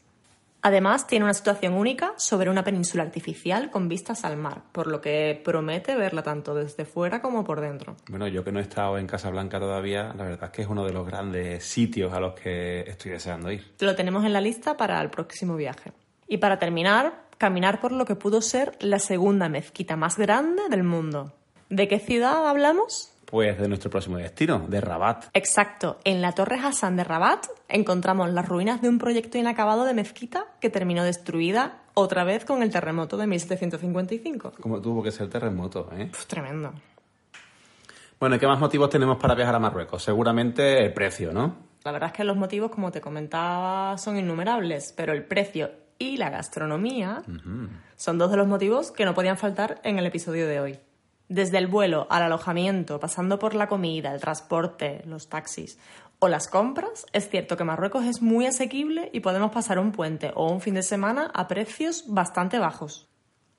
Además, 0.64 1.06
tiene 1.06 1.24
una 1.24 1.36
situación 1.36 1.76
única 1.76 2.16
sobre 2.18 2.50
una 2.50 2.64
península 2.64 3.04
artificial 3.04 3.70
con 3.70 3.88
vistas 3.88 4.26
al 4.26 4.38
mar, 4.38 4.64
por 4.72 4.88
lo 4.88 5.02
que 5.02 5.40
promete 5.46 5.96
verla 5.96 6.24
tanto 6.24 6.56
desde 6.56 6.84
fuera 6.86 7.22
como 7.22 7.44
por 7.44 7.62
dentro. 7.62 7.96
Bueno, 8.10 8.28
yo 8.28 8.44
que 8.44 8.52
no 8.52 8.58
he 8.58 8.64
estado 8.64 8.98
en 8.98 9.06
Casablanca 9.06 9.60
todavía, 9.60 10.16
la 10.18 10.24
verdad 10.24 10.46
es 10.46 10.50
que 10.50 10.64
es 10.64 10.68
uno 10.68 10.84
de 10.84 10.94
los 10.94 11.06
grandes 11.06 11.64
sitios 11.64 12.12
a 12.12 12.20
los 12.20 12.34
que 12.34 12.80
estoy 12.80 13.12
deseando 13.12 13.52
ir. 13.52 13.76
Lo 13.82 13.96
tenemos 13.96 14.26
en 14.26 14.34
la 14.34 14.42
lista 14.42 14.76
para 14.78 15.00
el 15.00 15.12
próximo 15.12 15.56
viaje. 15.58 15.94
Y 16.28 16.38
para 16.38 16.58
terminar, 16.58 17.26
caminar 17.38 17.80
por 17.80 17.92
lo 17.92 18.06
que 18.06 18.16
pudo 18.16 18.42
ser 18.42 18.76
la 18.80 18.98
segunda 18.98 19.48
mezquita 19.48 19.96
más 19.96 20.18
grande 20.18 20.64
del 20.72 20.82
mundo. 20.82 21.34
¿De 21.70 21.88
qué 21.88 22.00
ciudad 22.00 22.48
hablamos? 22.48 23.11
Pues 23.32 23.58
de 23.58 23.70
nuestro 23.70 23.90
próximo 23.90 24.18
destino, 24.18 24.66
de 24.68 24.82
Rabat. 24.82 25.28
Exacto. 25.34 26.00
En 26.04 26.22
la 26.22 26.34
Torre 26.34 26.60
Hassan 26.60 26.98
de 26.98 27.06
Rabat 27.06 27.48
encontramos 27.70 28.30
las 28.30 28.46
ruinas 28.46 28.82
de 28.82 28.90
un 28.90 28.98
proyecto 28.98 29.38
inacabado 29.38 29.86
de 29.86 29.94
mezquita 29.94 30.48
que 30.60 30.70
terminó 30.70 31.06
destruida 31.06 31.80
otra 31.94 32.26
vez 32.26 32.44
con 32.44 32.62
el 32.62 32.72
terremoto 32.72 33.16
de 33.16 33.28
1755. 33.28 34.54
¿Cómo 34.60 34.82
tuvo 34.82 35.02
que 35.02 35.12
ser 35.12 35.24
el 35.24 35.30
terremoto, 35.30 35.90
eh? 35.98 36.08
Puf, 36.08 36.26
tremendo. 36.26 36.74
Bueno, 38.20 38.36
¿y 38.36 38.40
qué 38.40 38.48
más 38.48 38.60
motivos 38.60 38.90
tenemos 38.90 39.18
para 39.18 39.34
viajar 39.34 39.56
a 39.56 39.60
Marruecos? 39.60 40.04
Seguramente 40.04 40.86
el 40.86 40.94
precio, 40.94 41.32
¿no? 41.32 41.56
La 41.86 41.94
verdad 41.94 42.10
es 42.12 42.18
que 42.18 42.26
los 42.26 42.36
motivos, 42.36 42.70
como 42.70 42.92
te 42.92 43.00
comentaba, 43.00 43.98
son 43.98 44.18
innumerables, 44.18 44.94
pero 44.96 45.14
el 45.14 45.24
precio 45.24 45.72
y 45.98 46.18
la 46.18 46.30
gastronomía 46.30 47.24
son 47.96 48.18
dos 48.18 48.30
de 48.30 48.38
los 48.38 48.48
motivos 48.48 48.92
que 48.92 49.06
no 49.06 49.14
podían 49.14 49.38
faltar 49.38 49.80
en 49.84 49.98
el 49.98 50.06
episodio 50.06 50.48
de 50.48 50.60
hoy. 50.60 50.80
Desde 51.32 51.60
el 51.60 51.68
vuelo 51.68 52.08
al 52.10 52.24
alojamiento, 52.24 53.00
pasando 53.00 53.40
por 53.40 53.56
la 53.56 53.70
comida, 53.70 54.14
el 54.14 54.20
transporte, 54.20 55.02
los 55.06 55.30
taxis 55.30 55.80
o 56.20 56.28
las 56.28 56.50
compras, 56.50 57.06
es 57.14 57.30
cierto 57.30 57.56
que 57.56 57.64
Marruecos 57.64 58.04
es 58.04 58.22
muy 58.22 58.46
asequible 58.46 59.10
y 59.14 59.22
podemos 59.22 59.50
pasar 59.50 59.80
un 59.80 59.94
puente 59.94 60.34
o 60.36 60.52
un 60.52 60.60
fin 60.60 60.74
de 60.74 60.84
semana 60.84 61.32
a 61.34 61.48
precios 61.48 62.04
bastante 62.10 62.60
bajos. 62.60 63.11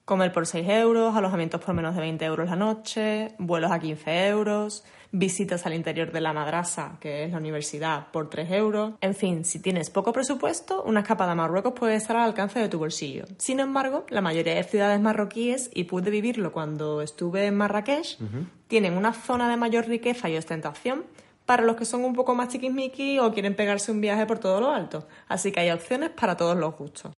Comer 0.05 0.33
por 0.33 0.47
6 0.47 0.69
euros, 0.69 1.15
alojamientos 1.15 1.61
por 1.61 1.75
menos 1.75 1.95
de 1.95 2.01
20 2.01 2.25
euros 2.25 2.51
la 2.51 2.57
noche, 2.57 3.35
vuelos 3.39 3.71
a 3.71 3.79
15 3.79 4.27
euros, 4.27 4.85
visitas 5.13 5.65
al 5.65 5.75
interior 5.75 6.11
de 6.11 6.21
la 6.21 6.33
madrasa, 6.33 6.97
que 6.99 7.23
es 7.23 7.31
la 7.31 7.39
universidad, 7.39 8.09
por 8.11 8.29
3 8.29 8.51
euros. 8.51 8.95
En 9.01 9.15
fin, 9.15 9.45
si 9.45 9.61
tienes 9.61 9.91
poco 9.91 10.13
presupuesto, 10.13 10.83
una 10.83 11.01
escapada 11.01 11.33
a 11.33 11.35
Marruecos 11.37 11.75
puede 11.75 11.95
estar 11.95 12.17
al 12.17 12.25
alcance 12.25 12.59
de 12.59 12.69
tu 12.69 12.81
bolsillo. 12.81 13.27
Sin 13.39 13.61
embargo, 13.61 14.05
la 14.09 14.23
mayoría 14.23 14.57
de 14.57 14.65
ciudades 14.65 15.01
marroquíes, 15.01 15.71
y 15.73 15.85
pude 15.85 16.11
vivirlo 16.11 16.51
cuando 16.51 17.01
estuve 17.01 17.47
en 17.47 17.57
Marrakech, 17.57 18.19
tienen 18.67 18.97
una 18.97 19.13
zona 19.13 19.49
de 19.49 19.57
mayor 19.57 19.87
riqueza 19.87 20.29
y 20.29 20.37
ostentación 20.37 21.05
para 21.47 21.63
los 21.63 21.77
que 21.77 21.85
son 21.85 22.05
un 22.05 22.15
poco 22.15 22.35
más 22.35 22.49
chiquismiquis 22.49 23.21
o 23.21 23.33
quieren 23.33 23.55
pegarse 23.55 23.93
un 23.93 24.01
viaje 24.01 24.27
por 24.27 24.41
todo 24.41 24.61
lo 24.61 24.71
alto. 24.71 25.07
Así 25.29 25.53
que 25.53 25.61
hay 25.61 25.71
opciones 25.71 26.11
para 26.11 26.37
todos 26.37 26.57
los 26.57 26.77
gustos. 26.77 27.13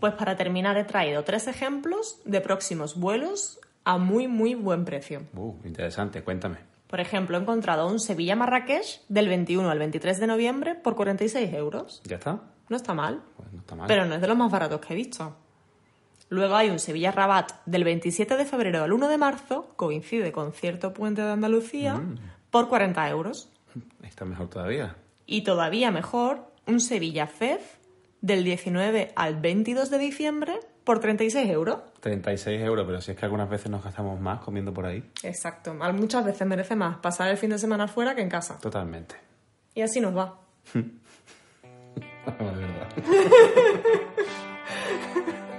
Pues 0.00 0.14
para 0.14 0.36
terminar 0.36 0.76
he 0.76 0.84
traído 0.84 1.24
tres 1.24 1.46
ejemplos 1.48 2.20
de 2.24 2.40
próximos 2.40 2.98
vuelos 2.98 3.60
a 3.84 3.98
muy 3.98 4.28
muy 4.28 4.54
buen 4.54 4.84
precio. 4.84 5.22
Uh, 5.34 5.54
interesante, 5.64 6.22
cuéntame. 6.22 6.58
Por 6.88 7.00
ejemplo, 7.00 7.36
he 7.36 7.40
encontrado 7.40 7.86
un 7.88 8.00
Sevilla-Marrakech 8.00 9.02
del 9.08 9.28
21 9.28 9.68
al 9.68 9.78
23 9.78 10.20
de 10.20 10.26
noviembre 10.26 10.74
por 10.74 10.94
46 10.96 11.52
euros. 11.52 12.00
¿Ya 12.04 12.16
está? 12.16 12.40
No 12.68 12.76
está 12.76 12.94
mal, 12.94 13.22
Pues 13.36 13.52
no 13.52 13.58
está 13.60 13.74
mal. 13.74 13.86
pero 13.88 14.04
no 14.06 14.14
es 14.14 14.20
de 14.20 14.28
los 14.28 14.36
más 14.36 14.50
baratos 14.50 14.80
que 14.80 14.92
he 14.94 14.96
visto. 14.96 15.36
Luego 16.30 16.56
hay 16.56 16.68
un 16.70 16.78
Sevilla-Rabat 16.78 17.52
del 17.66 17.84
27 17.84 18.36
de 18.36 18.44
febrero 18.44 18.82
al 18.84 18.92
1 18.92 19.08
de 19.08 19.16
marzo, 19.18 19.72
coincide 19.76 20.30
con 20.32 20.52
cierto 20.52 20.92
puente 20.92 21.22
de 21.22 21.30
Andalucía, 21.32 22.00
por 22.50 22.68
40 22.68 23.08
euros. 23.08 23.50
Está 24.02 24.24
mejor 24.26 24.48
todavía. 24.48 24.96
Y 25.26 25.42
todavía 25.42 25.90
mejor, 25.90 26.50
un 26.66 26.80
Sevilla-Fez 26.80 27.77
del 28.20 28.44
19 28.44 29.12
al 29.16 29.36
22 29.40 29.90
de 29.90 29.98
diciembre 29.98 30.58
por 30.84 31.00
36 31.00 31.48
euros. 31.50 31.78
36 32.00 32.60
euros, 32.62 32.86
pero 32.86 33.00
si 33.00 33.10
es 33.12 33.16
que 33.16 33.24
algunas 33.24 33.48
veces 33.50 33.70
nos 33.70 33.84
gastamos 33.84 34.18
más 34.20 34.40
comiendo 34.40 34.72
por 34.72 34.86
ahí. 34.86 35.02
Exacto. 35.22 35.76
Al- 35.80 35.94
Muchas 35.94 36.24
veces 36.24 36.46
merece 36.46 36.74
más 36.76 36.96
pasar 36.98 37.28
el 37.30 37.36
fin 37.36 37.50
de 37.50 37.58
semana 37.58 37.86
fuera 37.88 38.14
que 38.14 38.22
en 38.22 38.28
casa. 38.30 38.58
Totalmente. 38.58 39.14
Y 39.74 39.82
así 39.82 40.00
nos 40.00 40.16
va. 40.16 40.38
de 40.74 40.82
verdad. 42.38 42.88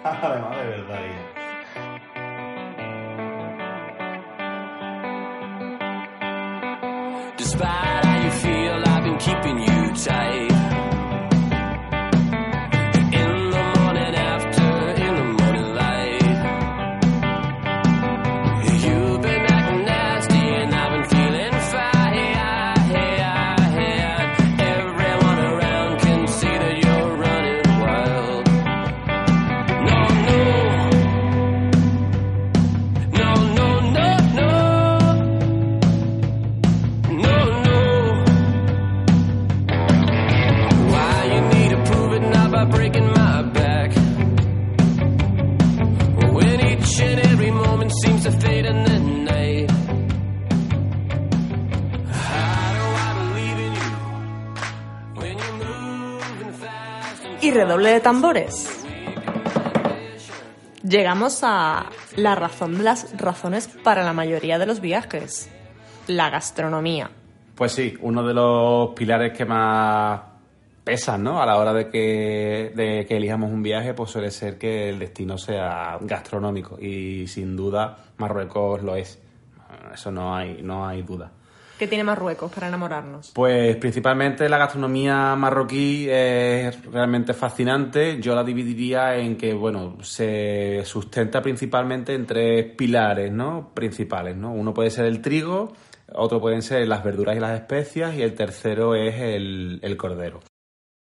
Además, 0.03 0.57
de 0.57 0.65
verdad. 0.65 0.99
Despite 7.37 8.05
how 8.05 8.23
you 8.23 8.31
feel, 8.31 8.58
redoble 57.69 57.91
de 57.91 57.99
tambores. 57.99 58.83
Llegamos 60.81 61.41
a 61.43 61.85
la 62.15 62.33
razón 62.33 62.79
de 62.79 62.83
las 62.83 63.15
razones 63.15 63.67
para 63.83 64.03
la 64.03 64.11
mayoría 64.11 64.57
de 64.57 64.65
los 64.65 64.81
viajes. 64.81 65.51
La 66.07 66.31
gastronomía. 66.31 67.11
Pues 67.53 67.73
sí, 67.73 67.95
uno 68.01 68.23
de 68.23 68.33
los 68.33 68.89
pilares 68.95 69.37
que 69.37 69.45
más 69.45 70.19
pesan, 70.83 71.21
¿no? 71.21 71.39
A 71.39 71.45
la 71.45 71.57
hora 71.57 71.71
de 71.71 71.89
que, 71.89 72.71
de 72.75 73.05
que 73.05 73.17
elijamos 73.17 73.51
un 73.51 73.61
viaje, 73.61 73.93
pues 73.93 74.09
suele 74.09 74.31
ser 74.31 74.57
que 74.57 74.89
el 74.89 74.97
destino 74.97 75.37
sea 75.37 75.99
gastronómico. 76.01 76.79
Y 76.81 77.27
sin 77.27 77.55
duda, 77.55 77.97
Marruecos 78.17 78.81
lo 78.81 78.95
es. 78.95 79.21
Eso 79.93 80.11
no 80.11 80.35
hay, 80.35 80.63
no 80.63 80.87
hay 80.87 81.03
duda. 81.03 81.29
¿Qué 81.79 81.87
tiene 81.87 82.03
Marruecos 82.03 82.51
para 82.51 82.67
enamorarnos? 82.67 83.31
Pues 83.33 83.77
principalmente 83.77 84.49
la 84.49 84.57
gastronomía 84.57 85.33
marroquí 85.37 86.09
es 86.09 86.83
realmente 86.91 87.33
fascinante. 87.33 88.19
Yo 88.19 88.35
la 88.35 88.43
dividiría 88.43 89.15
en 89.15 89.37
que, 89.37 89.53
bueno, 89.53 89.95
se 90.03 90.81
sustenta 90.83 91.41
principalmente 91.41 92.13
en 92.13 92.25
tres 92.25 92.75
pilares, 92.75 93.31
¿no? 93.31 93.71
Principales, 93.73 94.35
¿no? 94.35 94.51
Uno 94.51 94.73
puede 94.73 94.89
ser 94.91 95.05
el 95.05 95.21
trigo, 95.21 95.71
otro 96.11 96.41
pueden 96.41 96.61
ser 96.63 96.85
las 96.85 97.01
verduras 97.01 97.37
y 97.37 97.39
las 97.39 97.57
especias 97.57 98.13
y 98.13 98.23
el 98.23 98.33
tercero 98.33 98.93
es 98.93 99.15
el, 99.15 99.79
el 99.81 99.95
cordero. 99.95 100.41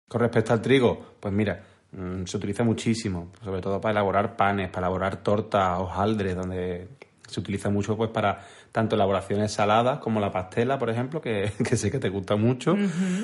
Con 0.08 0.22
respecto 0.22 0.54
al 0.54 0.62
trigo, 0.62 1.16
pues 1.20 1.34
mira, 1.34 1.60
mm, 1.92 2.26
se 2.26 2.38
utiliza 2.38 2.64
muchísimo, 2.64 3.32
sobre 3.44 3.62
todo 3.62 3.82
para 3.82 3.94
elaborar 3.94 4.36
panes, 4.36 4.70
para 4.70 4.86
elaborar 4.86 5.24
tortas, 5.24 5.80
hojaldres, 5.80 6.36
donde 6.36 6.88
se 7.28 7.40
utiliza 7.40 7.70
mucho 7.70 7.96
pues 7.98 8.10
para 8.10 8.40
tanto 8.72 8.96
elaboraciones 8.96 9.52
saladas 9.52 10.00
como 10.00 10.20
la 10.20 10.32
pastela, 10.32 10.78
por 10.80 10.90
ejemplo, 10.90 11.22
que, 11.22 11.52
que 11.68 11.78
sé 11.78 11.90
que 11.92 12.00
te 12.00 12.10
gusta 12.10 12.36
mucho, 12.36 12.76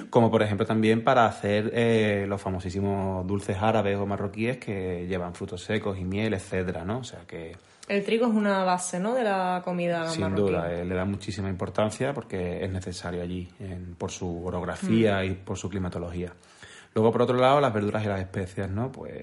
como 0.09 0.29
por 0.31 0.41
ejemplo 0.43 0.65
también 0.65 1.03
para 1.03 1.25
hacer 1.25 1.71
eh, 1.73 2.25
los 2.27 2.41
famosísimos 2.41 3.25
dulces 3.27 3.57
árabes 3.61 3.97
o 3.97 4.05
marroquíes 4.05 4.57
que 4.57 5.05
llevan 5.07 5.33
frutos 5.35 5.63
secos 5.63 5.97
y 5.99 6.03
miel, 6.05 6.33
etcétera, 6.33 6.83
¿no? 6.85 6.99
O 6.99 7.03
sea 7.03 7.21
que 7.27 7.55
El 7.87 8.03
trigo 8.03 8.27
es 8.27 8.33
una 8.33 8.63
base, 8.63 8.99
¿no? 8.99 9.13
De 9.13 9.23
la 9.23 9.61
comida 9.63 10.07
sin 10.09 10.21
marroquí. 10.21 10.41
duda 10.41 10.73
eh, 10.73 10.85
le 10.85 10.95
da 10.95 11.05
muchísima 11.05 11.49
importancia 11.49 12.13
porque 12.13 12.63
es 12.63 12.71
necesario 12.71 13.21
allí 13.21 13.49
en- 13.59 13.95
por 13.95 14.09
su 14.11 14.45
orografía 14.45 15.23
y 15.25 15.31
por 15.35 15.57
su 15.57 15.69
climatología. 15.69 16.31
Luego, 16.95 17.11
por 17.11 17.23
otro 17.23 17.35
lado, 17.37 17.59
las 17.59 17.73
verduras 17.73 18.03
y 18.03 18.07
las 18.07 18.19
especias, 18.19 18.69
¿no? 18.69 18.91
Pues 18.91 19.15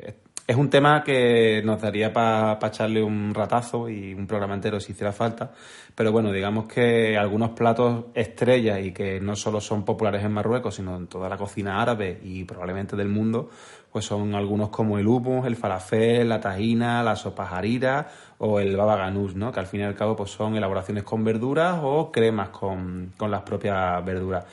es 0.51 0.57
un 0.57 0.69
tema 0.69 1.05
que 1.05 1.63
nos 1.65 1.81
daría 1.81 2.13
para 2.13 2.59
echarle 2.61 3.01
un 3.01 3.33
ratazo 3.33 3.89
y 3.89 4.15
un 4.15 4.27
programa 4.27 4.55
entero 4.55 4.81
si 4.81 4.91
hiciera 4.91 5.13
falta. 5.13 5.53
Pero 5.95 6.11
bueno, 6.11 6.33
digamos 6.33 6.67
que 6.67 7.17
algunos 7.17 7.51
platos 7.51 8.07
estrellas 8.15 8.81
y 8.83 8.91
que 8.91 9.21
no 9.21 9.37
solo 9.37 9.61
son 9.61 9.85
populares 9.85 10.25
en 10.25 10.33
Marruecos, 10.33 10.75
sino 10.75 10.97
en 10.97 11.07
toda 11.07 11.29
la 11.29 11.37
cocina 11.37 11.81
árabe 11.81 12.19
y 12.25 12.43
probablemente 12.43 12.97
del 12.97 13.07
mundo, 13.07 13.49
pues 13.93 14.07
son 14.07 14.35
algunos 14.35 14.71
como 14.71 14.99
el 14.99 15.07
hummus, 15.07 15.47
el 15.47 15.55
falafel, 15.55 16.29
la 16.29 16.41
tajina, 16.41 17.05
la 17.05 17.15
sopa 17.15 17.49
harira 17.49 18.09
o 18.39 18.59
el 18.59 18.77
baba 18.77 18.97
ganoush, 18.97 19.35
¿no? 19.35 19.53
Que 19.53 19.61
al 19.61 19.67
fin 19.67 19.83
y 19.83 19.85
al 19.85 19.95
cabo 19.95 20.17
pues 20.17 20.33
son 20.33 20.57
elaboraciones 20.57 21.05
con 21.05 21.23
verduras 21.23 21.79
o 21.81 22.11
cremas 22.11 22.49
con, 22.49 23.13
con 23.17 23.31
las 23.31 23.43
propias 23.43 24.05
verduras. 24.05 24.45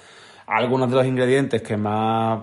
Algunos 0.45 0.91
de 0.91 0.95
los 0.95 1.07
ingredientes 1.07 1.63
que 1.63 1.75
más 1.75 2.39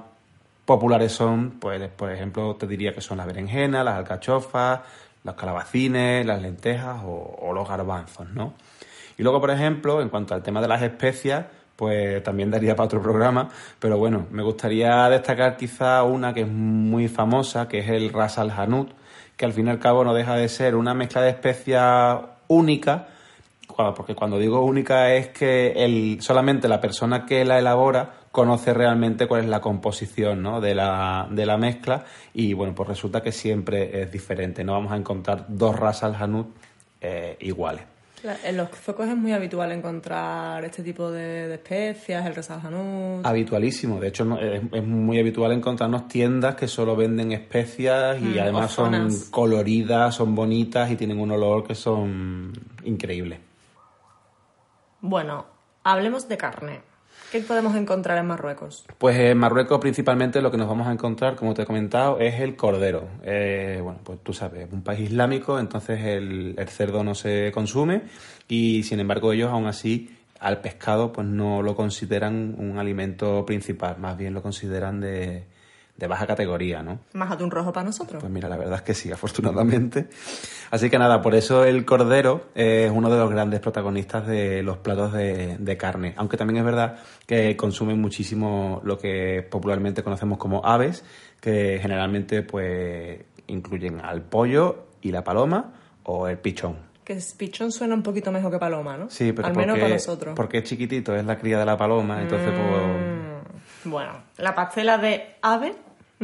populares 0.64 1.12
son, 1.12 1.52
pues, 1.60 1.88
por 1.90 2.10
ejemplo, 2.12 2.56
te 2.56 2.66
diría 2.66 2.94
que 2.94 3.00
son 3.00 3.18
las 3.18 3.26
berenjenas, 3.26 3.84
las 3.84 3.96
alcachofas, 3.96 4.80
los 5.22 5.34
calabacines, 5.34 6.24
las 6.24 6.40
lentejas 6.40 7.00
o, 7.04 7.52
los 7.54 7.68
garbanzos, 7.68 8.28
¿no? 8.30 8.54
Y 9.16 9.22
luego, 9.22 9.40
por 9.40 9.50
ejemplo, 9.50 10.02
en 10.02 10.08
cuanto 10.08 10.34
al 10.34 10.42
tema 10.42 10.60
de 10.60 10.68
las 10.68 10.82
especias, 10.82 11.46
pues 11.76 12.22
también 12.22 12.50
daría 12.50 12.76
para 12.76 12.86
otro 12.86 13.02
programa, 13.02 13.48
pero 13.78 13.98
bueno, 13.98 14.26
me 14.30 14.42
gustaría 14.42 15.08
destacar 15.08 15.56
quizá 15.56 16.02
una 16.02 16.32
que 16.32 16.42
es 16.42 16.48
muy 16.48 17.08
famosa, 17.08 17.68
que 17.68 17.78
es 17.78 17.88
el 17.88 18.12
ras 18.12 18.38
al 18.38 18.52
que 19.36 19.44
al 19.44 19.52
fin 19.52 19.66
y 19.66 19.70
al 19.70 19.78
cabo 19.78 20.04
no 20.04 20.14
deja 20.14 20.36
de 20.36 20.48
ser 20.48 20.76
una 20.76 20.94
mezcla 20.94 21.22
de 21.22 21.30
especias 21.30 22.18
única, 22.48 23.08
porque 23.96 24.14
cuando 24.14 24.38
digo 24.38 24.60
única 24.60 25.12
es 25.14 25.28
que 25.28 25.72
el, 25.72 26.18
solamente 26.20 26.68
la 26.68 26.80
persona 26.80 27.26
que 27.26 27.44
la 27.44 27.58
elabora 27.58 28.23
conoce 28.34 28.74
realmente 28.74 29.28
cuál 29.28 29.42
es 29.44 29.48
la 29.48 29.60
composición 29.60 30.42
¿no? 30.42 30.60
de, 30.60 30.74
la, 30.74 31.28
de 31.30 31.46
la 31.46 31.56
mezcla 31.56 32.04
y 32.34 32.52
bueno, 32.52 32.74
pues 32.74 32.88
resulta 32.88 33.22
que 33.22 33.30
siempre 33.30 34.02
es 34.02 34.10
diferente, 34.10 34.64
no 34.64 34.72
vamos 34.72 34.90
a 34.90 34.96
encontrar 34.96 35.46
dos 35.48 35.78
ras 35.78 36.02
al 36.02 36.16
hanout 36.16 36.48
eh, 37.00 37.36
iguales. 37.40 37.84
En 38.42 38.56
los 38.56 38.70
zocos 38.70 39.06
es 39.06 39.16
muy 39.16 39.32
habitual 39.32 39.70
encontrar 39.70 40.64
este 40.64 40.82
tipo 40.82 41.10
de, 41.12 41.46
de 41.46 41.54
especias, 41.54 42.24
el 42.26 42.34
resaljanut. 42.34 43.24
Habitualísimo, 43.24 44.00
de 44.00 44.08
hecho 44.08 44.24
no- 44.24 44.40
es, 44.40 44.62
es 44.72 44.82
muy 44.84 45.20
habitual 45.20 45.52
encontrarnos 45.52 46.08
tiendas 46.08 46.56
que 46.56 46.66
solo 46.66 46.96
venden 46.96 47.30
especias 47.32 48.16
y 48.20 48.38
Mm, 48.38 48.40
además 48.40 48.72
son 48.72 49.10
coloridas, 49.30 50.14
son 50.14 50.34
bonitas 50.34 50.90
y 50.90 50.96
tienen 50.96 51.20
un 51.20 51.30
olor 51.30 51.64
que 51.66 51.74
son 51.76 52.50
increíbles. 52.84 53.38
Bueno, 55.00 55.44
hablemos 55.84 56.26
de 56.28 56.36
carne. 56.36 56.80
¿Qué 57.34 57.40
podemos 57.40 57.74
encontrar 57.74 58.16
en 58.18 58.28
Marruecos? 58.28 58.86
Pues 58.96 59.18
en 59.18 59.36
Marruecos 59.36 59.80
principalmente 59.80 60.40
lo 60.40 60.52
que 60.52 60.56
nos 60.56 60.68
vamos 60.68 60.86
a 60.86 60.92
encontrar, 60.92 61.34
como 61.34 61.52
te 61.52 61.62
he 61.62 61.66
comentado, 61.66 62.20
es 62.20 62.38
el 62.38 62.54
cordero. 62.54 63.08
Eh, 63.24 63.80
bueno, 63.82 63.98
pues 64.04 64.20
tú 64.22 64.32
sabes, 64.32 64.72
un 64.72 64.82
país 64.84 65.10
islámico, 65.10 65.58
entonces 65.58 65.98
el, 66.04 66.54
el 66.56 66.68
cerdo 66.68 67.02
no 67.02 67.16
se 67.16 67.50
consume 67.50 68.02
y 68.46 68.84
sin 68.84 69.00
embargo 69.00 69.32
ellos 69.32 69.50
aún 69.50 69.66
así 69.66 70.16
al 70.38 70.60
pescado 70.60 71.12
pues 71.12 71.26
no 71.26 71.60
lo 71.60 71.74
consideran 71.74 72.54
un 72.56 72.78
alimento 72.78 73.44
principal, 73.44 73.98
más 73.98 74.16
bien 74.16 74.32
lo 74.32 74.40
consideran 74.40 75.00
de, 75.00 75.42
de 75.96 76.06
baja 76.08 76.26
categoría, 76.26 76.82
¿no? 76.82 76.98
Más 77.12 77.30
atún 77.30 77.50
rojo 77.50 77.72
para 77.72 77.86
nosotros. 77.86 78.20
Pues 78.20 78.32
mira, 78.32 78.48
la 78.48 78.56
verdad 78.56 78.76
es 78.76 78.82
que 78.82 78.94
sí, 78.94 79.12
afortunadamente. 79.12 80.08
Así 80.70 80.90
que 80.90 80.98
nada, 80.98 81.22
por 81.22 81.34
eso 81.34 81.64
el 81.64 81.84
cordero 81.84 82.46
es 82.54 82.90
uno 82.90 83.10
de 83.10 83.18
los 83.18 83.30
grandes 83.30 83.60
protagonistas 83.60 84.26
de 84.26 84.62
los 84.62 84.78
platos 84.78 85.12
de, 85.12 85.56
de 85.58 85.76
carne. 85.76 86.14
Aunque 86.16 86.36
también 86.36 86.58
es 86.58 86.64
verdad 86.64 86.96
que 87.26 87.56
consumen 87.56 88.00
muchísimo 88.00 88.80
lo 88.84 88.98
que 88.98 89.46
popularmente 89.48 90.02
conocemos 90.02 90.38
como 90.38 90.64
aves, 90.64 91.04
que 91.40 91.78
generalmente 91.80 92.42
pues 92.42 93.20
incluyen 93.46 94.00
al 94.00 94.22
pollo 94.22 94.86
y 95.02 95.12
la 95.12 95.22
paloma 95.22 95.74
o 96.04 96.28
el 96.28 96.38
pichón. 96.38 96.76
Que 97.04 97.18
pichón 97.36 97.70
suena 97.70 97.94
un 97.94 98.02
poquito 98.02 98.32
mejor 98.32 98.50
que 98.50 98.58
paloma, 98.58 98.96
¿no? 98.96 99.10
Sí, 99.10 99.32
pero 99.32 99.46
Al 99.48 99.54
menos 99.54 99.74
porque, 99.74 99.80
para 99.82 99.94
nosotros. 99.94 100.34
porque 100.34 100.58
es 100.58 100.64
chiquitito, 100.64 101.14
es 101.14 101.24
la 101.24 101.38
cría 101.38 101.58
de 101.58 101.66
la 101.66 101.76
paloma, 101.76 102.22
entonces 102.22 102.50
pues... 102.50 103.14
Bueno, 103.84 104.12
la 104.38 104.54
pastela 104.54 104.96
de 104.96 105.36
ave, 105.42 105.74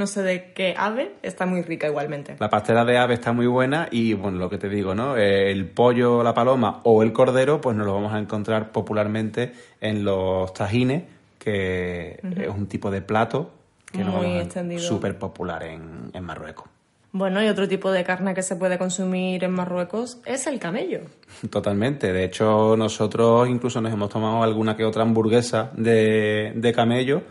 no 0.01 0.09
sé 0.09 0.23
de 0.25 0.53
qué 0.53 0.75
ave, 0.77 1.13
está 1.23 1.47
muy 1.47 1.63
rica 1.63 1.87
igualmente. 1.87 2.35
La 2.41 2.51
pastela 2.51 2.85
de 2.85 2.99
ave 2.99 3.15
está 3.15 3.33
muy 3.33 3.47
buena 3.47 3.87
y, 3.93 4.15
bueno, 4.15 4.39
lo 4.39 4.51
que 4.51 4.59
te 4.59 4.69
digo, 4.69 4.95
¿no? 4.97 5.17
Eh, 5.17 5.53
El 5.53 5.67
pollo, 5.67 6.25
la 6.25 6.35
paloma 6.35 6.81
o 6.83 7.05
el 7.05 7.13
cordero, 7.13 7.61
pues 7.61 7.77
nos 7.77 7.87
lo 7.87 7.95
vamos 7.95 8.13
a 8.13 8.19
encontrar 8.19 8.73
popularmente 8.73 9.53
en 9.81 10.05
los 10.05 10.53
tajines, 10.53 11.05
que 11.39 12.19
es 12.37 12.49
un 12.49 12.67
tipo 12.67 12.91
de 12.91 13.03
plato 13.03 13.51
que 13.93 14.03
Muy 14.05 14.39
a- 14.39 14.43
extendido. 14.43 14.81
súper 14.81 15.19
popular 15.19 15.63
en, 15.65 16.11
en 16.13 16.25
Marruecos. 16.25 16.67
Bueno, 17.13 17.43
y 17.43 17.49
otro 17.49 17.67
tipo 17.67 17.91
de 17.91 18.05
carne 18.05 18.35
que 18.35 18.43
se 18.43 18.55
puede 18.55 18.79
consumir 18.79 19.43
en 19.43 19.51
Marruecos 19.51 20.19
es 20.27 20.47
el 20.47 20.61
camello. 20.61 21.01
Totalmente. 21.51 22.13
De 22.13 22.23
hecho, 22.25 22.77
nosotros 22.77 23.49
incluso 23.49 23.81
nos 23.81 23.93
hemos 23.93 24.11
tomado 24.11 24.43
alguna 24.45 24.77
que 24.77 24.85
otra 24.85 25.03
hamburguesa 25.03 25.73
de, 25.77 26.53
de 26.55 26.73
camello, 26.73 27.23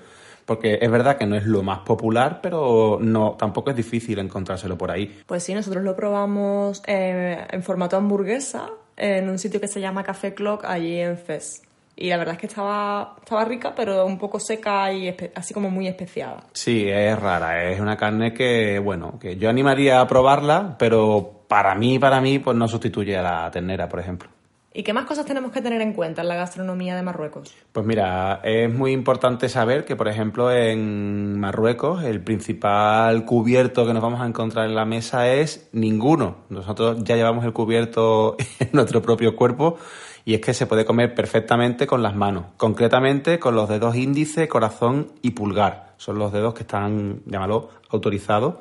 porque 0.49 0.79
es 0.81 0.89
verdad 0.89 1.15
que 1.15 1.27
no 1.27 1.35
es 1.35 1.45
lo 1.45 1.62
más 1.62 1.81
popular, 1.81 2.39
pero 2.41 2.97
no 2.99 3.35
tampoco 3.38 3.69
es 3.69 3.75
difícil 3.75 4.17
encontrárselo 4.17 4.79
por 4.79 4.89
ahí. 4.89 5.21
Pues 5.27 5.43
sí, 5.43 5.53
nosotros 5.53 5.83
lo 5.83 5.95
probamos 5.95 6.81
eh, 6.88 7.45
en 7.51 7.62
formato 7.62 7.97
hamburguesa 7.97 8.71
en 8.97 9.29
un 9.29 9.38
sitio 9.38 9.62
que 9.62 9.67
se 9.67 9.79
llama 9.79 10.03
Café 10.03 10.33
Clock 10.33 10.65
allí 10.65 10.99
en 10.99 11.19
Fez. 11.19 11.62
Y 11.95 12.09
la 12.09 12.17
verdad 12.17 12.33
es 12.33 12.41
que 12.41 12.47
estaba, 12.47 13.15
estaba 13.21 13.45
rica, 13.45 13.75
pero 13.75 14.07
un 14.07 14.17
poco 14.17 14.39
seca 14.39 14.91
y 14.91 15.15
así 15.35 15.53
como 15.53 15.69
muy 15.69 15.88
especiada. 15.88 16.45
Sí, 16.51 16.89
es 16.89 17.19
rara, 17.19 17.69
es 17.69 17.79
una 17.79 17.95
carne 17.95 18.33
que, 18.33 18.79
bueno, 18.79 19.19
que 19.19 19.38
yo 19.38 19.51
animaría 19.51 20.01
a 20.01 20.07
probarla, 20.07 20.77
pero 20.79 21.43
para 21.47 21.75
mí, 21.75 21.99
para 21.99 22.21
mí, 22.21 22.39
pues 22.39 22.57
no 22.57 22.67
sustituye 22.67 23.15
a 23.15 23.21
la 23.21 23.51
ternera, 23.51 23.88
por 23.88 23.99
ejemplo. 23.99 24.29
¿Y 24.71 24.84
qué 24.84 24.93
más 24.93 25.05
cosas 25.05 25.25
tenemos 25.25 25.51
que 25.51 25.62
tener 25.62 25.82
en 25.82 25.93
cuenta 25.93 26.21
en 26.21 26.27
la 26.27 26.36
gastronomía 26.36 26.95
de 26.95 27.01
Marruecos? 27.01 27.55
Pues 27.71 27.86
mira, 27.86 28.39
es 28.43 28.71
muy 28.71 28.91
importante 28.91 29.49
saber 29.49 29.84
que, 29.84 29.95
por 29.95 30.08
ejemplo, 30.08 30.51
en 30.51 31.39
Marruecos 31.39 32.03
el 32.03 32.21
principal 32.21 33.25
cubierto 33.25 33.88
que 33.88 33.93
nos 33.93 34.03
vamos 34.03 34.21
a 34.21 34.27
encontrar 34.27 34.67
en 34.67 34.75
la 34.75 34.86
mesa 34.86 35.27
es 35.27 35.69
ninguno. 35.71 36.38
Nosotros 36.49 37.03
ya 37.03 37.15
llevamos 37.15 37.45
el 37.45 37.53
cubierto 37.53 38.38
en 38.60 38.69
nuestro 38.73 39.01
propio 39.01 39.36
cuerpo 39.36 39.77
y 40.23 40.36
es 40.36 40.41
que 40.41 40.53
se 40.53 40.67
puede 40.67 40.86
comer 40.86 41.15
perfectamente 41.15 41.88
con 41.88 42.03
las 42.03 42.15
manos, 42.15 42.45
concretamente 42.58 43.39
con 43.39 43.55
los 43.55 43.69
dedos 43.69 43.95
índice, 43.95 44.47
corazón 44.47 45.13
y 45.23 45.32
pulgar. 45.32 45.95
Son 45.97 46.19
los 46.19 46.32
dedos 46.32 46.53
que 46.53 46.62
están, 46.62 47.23
llámalo, 47.25 47.69
autorizados 47.89 48.55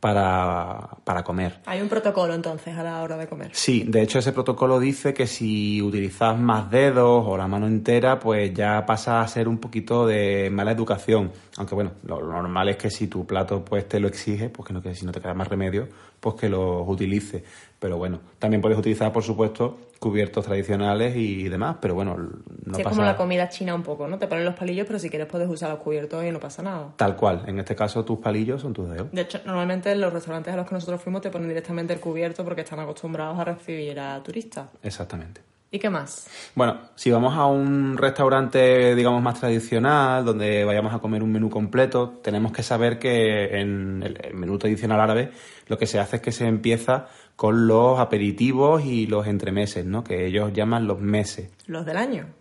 para, 0.00 0.90
para 1.04 1.24
comer. 1.24 1.60
Hay 1.66 1.80
un 1.80 1.88
protocolo 1.88 2.34
entonces 2.34 2.76
a 2.76 2.82
la 2.82 3.02
hora 3.02 3.16
de 3.16 3.26
comer. 3.26 3.50
Sí, 3.52 3.84
de 3.86 4.02
hecho 4.02 4.18
ese 4.20 4.32
protocolo 4.32 4.78
dice 4.78 5.12
que 5.12 5.26
si 5.26 5.82
utilizas 5.82 6.38
más 6.38 6.70
dedos 6.70 7.24
o 7.26 7.36
la 7.36 7.48
mano 7.48 7.66
entera, 7.66 8.18
pues 8.20 8.54
ya 8.54 8.86
pasa 8.86 9.20
a 9.20 9.28
ser 9.28 9.48
un 9.48 9.58
poquito 9.58 10.06
de 10.06 10.50
mala 10.50 10.72
educación. 10.72 11.32
Aunque 11.56 11.74
bueno, 11.74 11.92
lo, 12.04 12.20
normal 12.20 12.68
es 12.68 12.76
que 12.76 12.90
si 12.90 13.08
tu 13.08 13.26
plato 13.26 13.64
pues 13.64 13.88
te 13.88 13.98
lo 13.98 14.06
exige, 14.08 14.48
pues 14.50 14.68
que 14.68 14.72
no 14.72 14.80
que 14.80 14.94
si 14.94 15.04
no 15.04 15.12
te 15.12 15.20
queda 15.20 15.34
más 15.34 15.48
remedio, 15.48 15.88
pues 16.20 16.34
que 16.36 16.48
los 16.48 16.86
utilices. 16.86 17.42
Pero 17.78 17.96
bueno, 17.96 18.20
también 18.38 18.60
puedes 18.60 18.76
utilizar, 18.78 19.12
por 19.12 19.22
supuesto, 19.22 19.78
cubiertos 20.00 20.44
tradicionales 20.44 21.16
y 21.16 21.48
demás, 21.48 21.76
pero 21.80 21.94
bueno, 21.94 22.16
no 22.16 22.74
Sí, 22.74 22.80
es 22.80 22.84
pasa 22.84 22.90
como 22.90 23.02
la 23.02 23.16
comida 23.16 23.48
china 23.48 23.74
un 23.74 23.82
poco, 23.82 24.06
¿no? 24.08 24.18
Te 24.18 24.26
ponen 24.26 24.44
los 24.44 24.54
palillos, 24.54 24.86
pero 24.86 24.98
si 24.98 25.10
quieres 25.10 25.28
puedes 25.28 25.48
usar 25.48 25.70
los 25.70 25.78
cubiertos 25.80 26.24
y 26.24 26.30
no 26.30 26.40
pasa 26.40 26.62
nada. 26.62 26.92
tal 26.96 27.16
cual. 27.16 27.42
En 27.46 27.58
este 27.58 27.74
caso 27.76 28.04
tus 28.04 28.18
palillos 28.18 28.62
son 28.62 28.72
tus 28.72 28.88
dedos. 28.90 29.08
De 29.12 29.22
hecho, 29.22 29.40
normalmente 29.44 29.90
en 29.92 30.00
los 30.00 30.12
restaurantes 30.12 30.52
a 30.54 30.56
los 30.56 30.66
que 30.68 30.74
nosotros 30.74 31.00
fuimos 31.00 31.22
te 31.22 31.30
ponen 31.30 31.48
directamente 31.48 31.92
el 31.92 32.00
cubierto 32.00 32.44
porque 32.44 32.62
están 32.62 32.80
acostumbrados 32.80 33.38
a 33.38 33.44
recibir 33.44 33.98
a 33.98 34.20
turistas. 34.22 34.68
Exactamente. 34.82 35.47
¿Y 35.70 35.78
qué 35.78 35.90
más? 35.90 36.28
Bueno, 36.54 36.80
si 36.94 37.10
vamos 37.10 37.34
a 37.36 37.44
un 37.44 37.98
restaurante, 37.98 38.94
digamos, 38.94 39.22
más 39.22 39.38
tradicional, 39.38 40.24
donde 40.24 40.64
vayamos 40.64 40.94
a 40.94 40.98
comer 40.98 41.22
un 41.22 41.30
menú 41.30 41.50
completo, 41.50 42.20
tenemos 42.22 42.52
que 42.52 42.62
saber 42.62 42.98
que 42.98 43.60
en 43.60 44.02
el, 44.02 44.34
menú 44.34 44.56
tradicional 44.58 44.98
árabe 45.00 45.30
lo 45.66 45.76
que 45.76 45.86
se 45.86 45.98
hace 45.98 46.16
es 46.16 46.22
que 46.22 46.32
se 46.32 46.46
empieza 46.46 47.08
con 47.36 47.66
los 47.66 48.00
aperitivos 48.00 48.84
y 48.86 49.06
los 49.06 49.26
entremeses, 49.26 49.84
¿no? 49.84 50.02
Que 50.02 50.26
ellos 50.26 50.54
llaman 50.54 50.86
los 50.86 51.00
meses. 51.00 51.50
Los 51.66 51.84
del 51.84 51.98
año. 51.98 52.37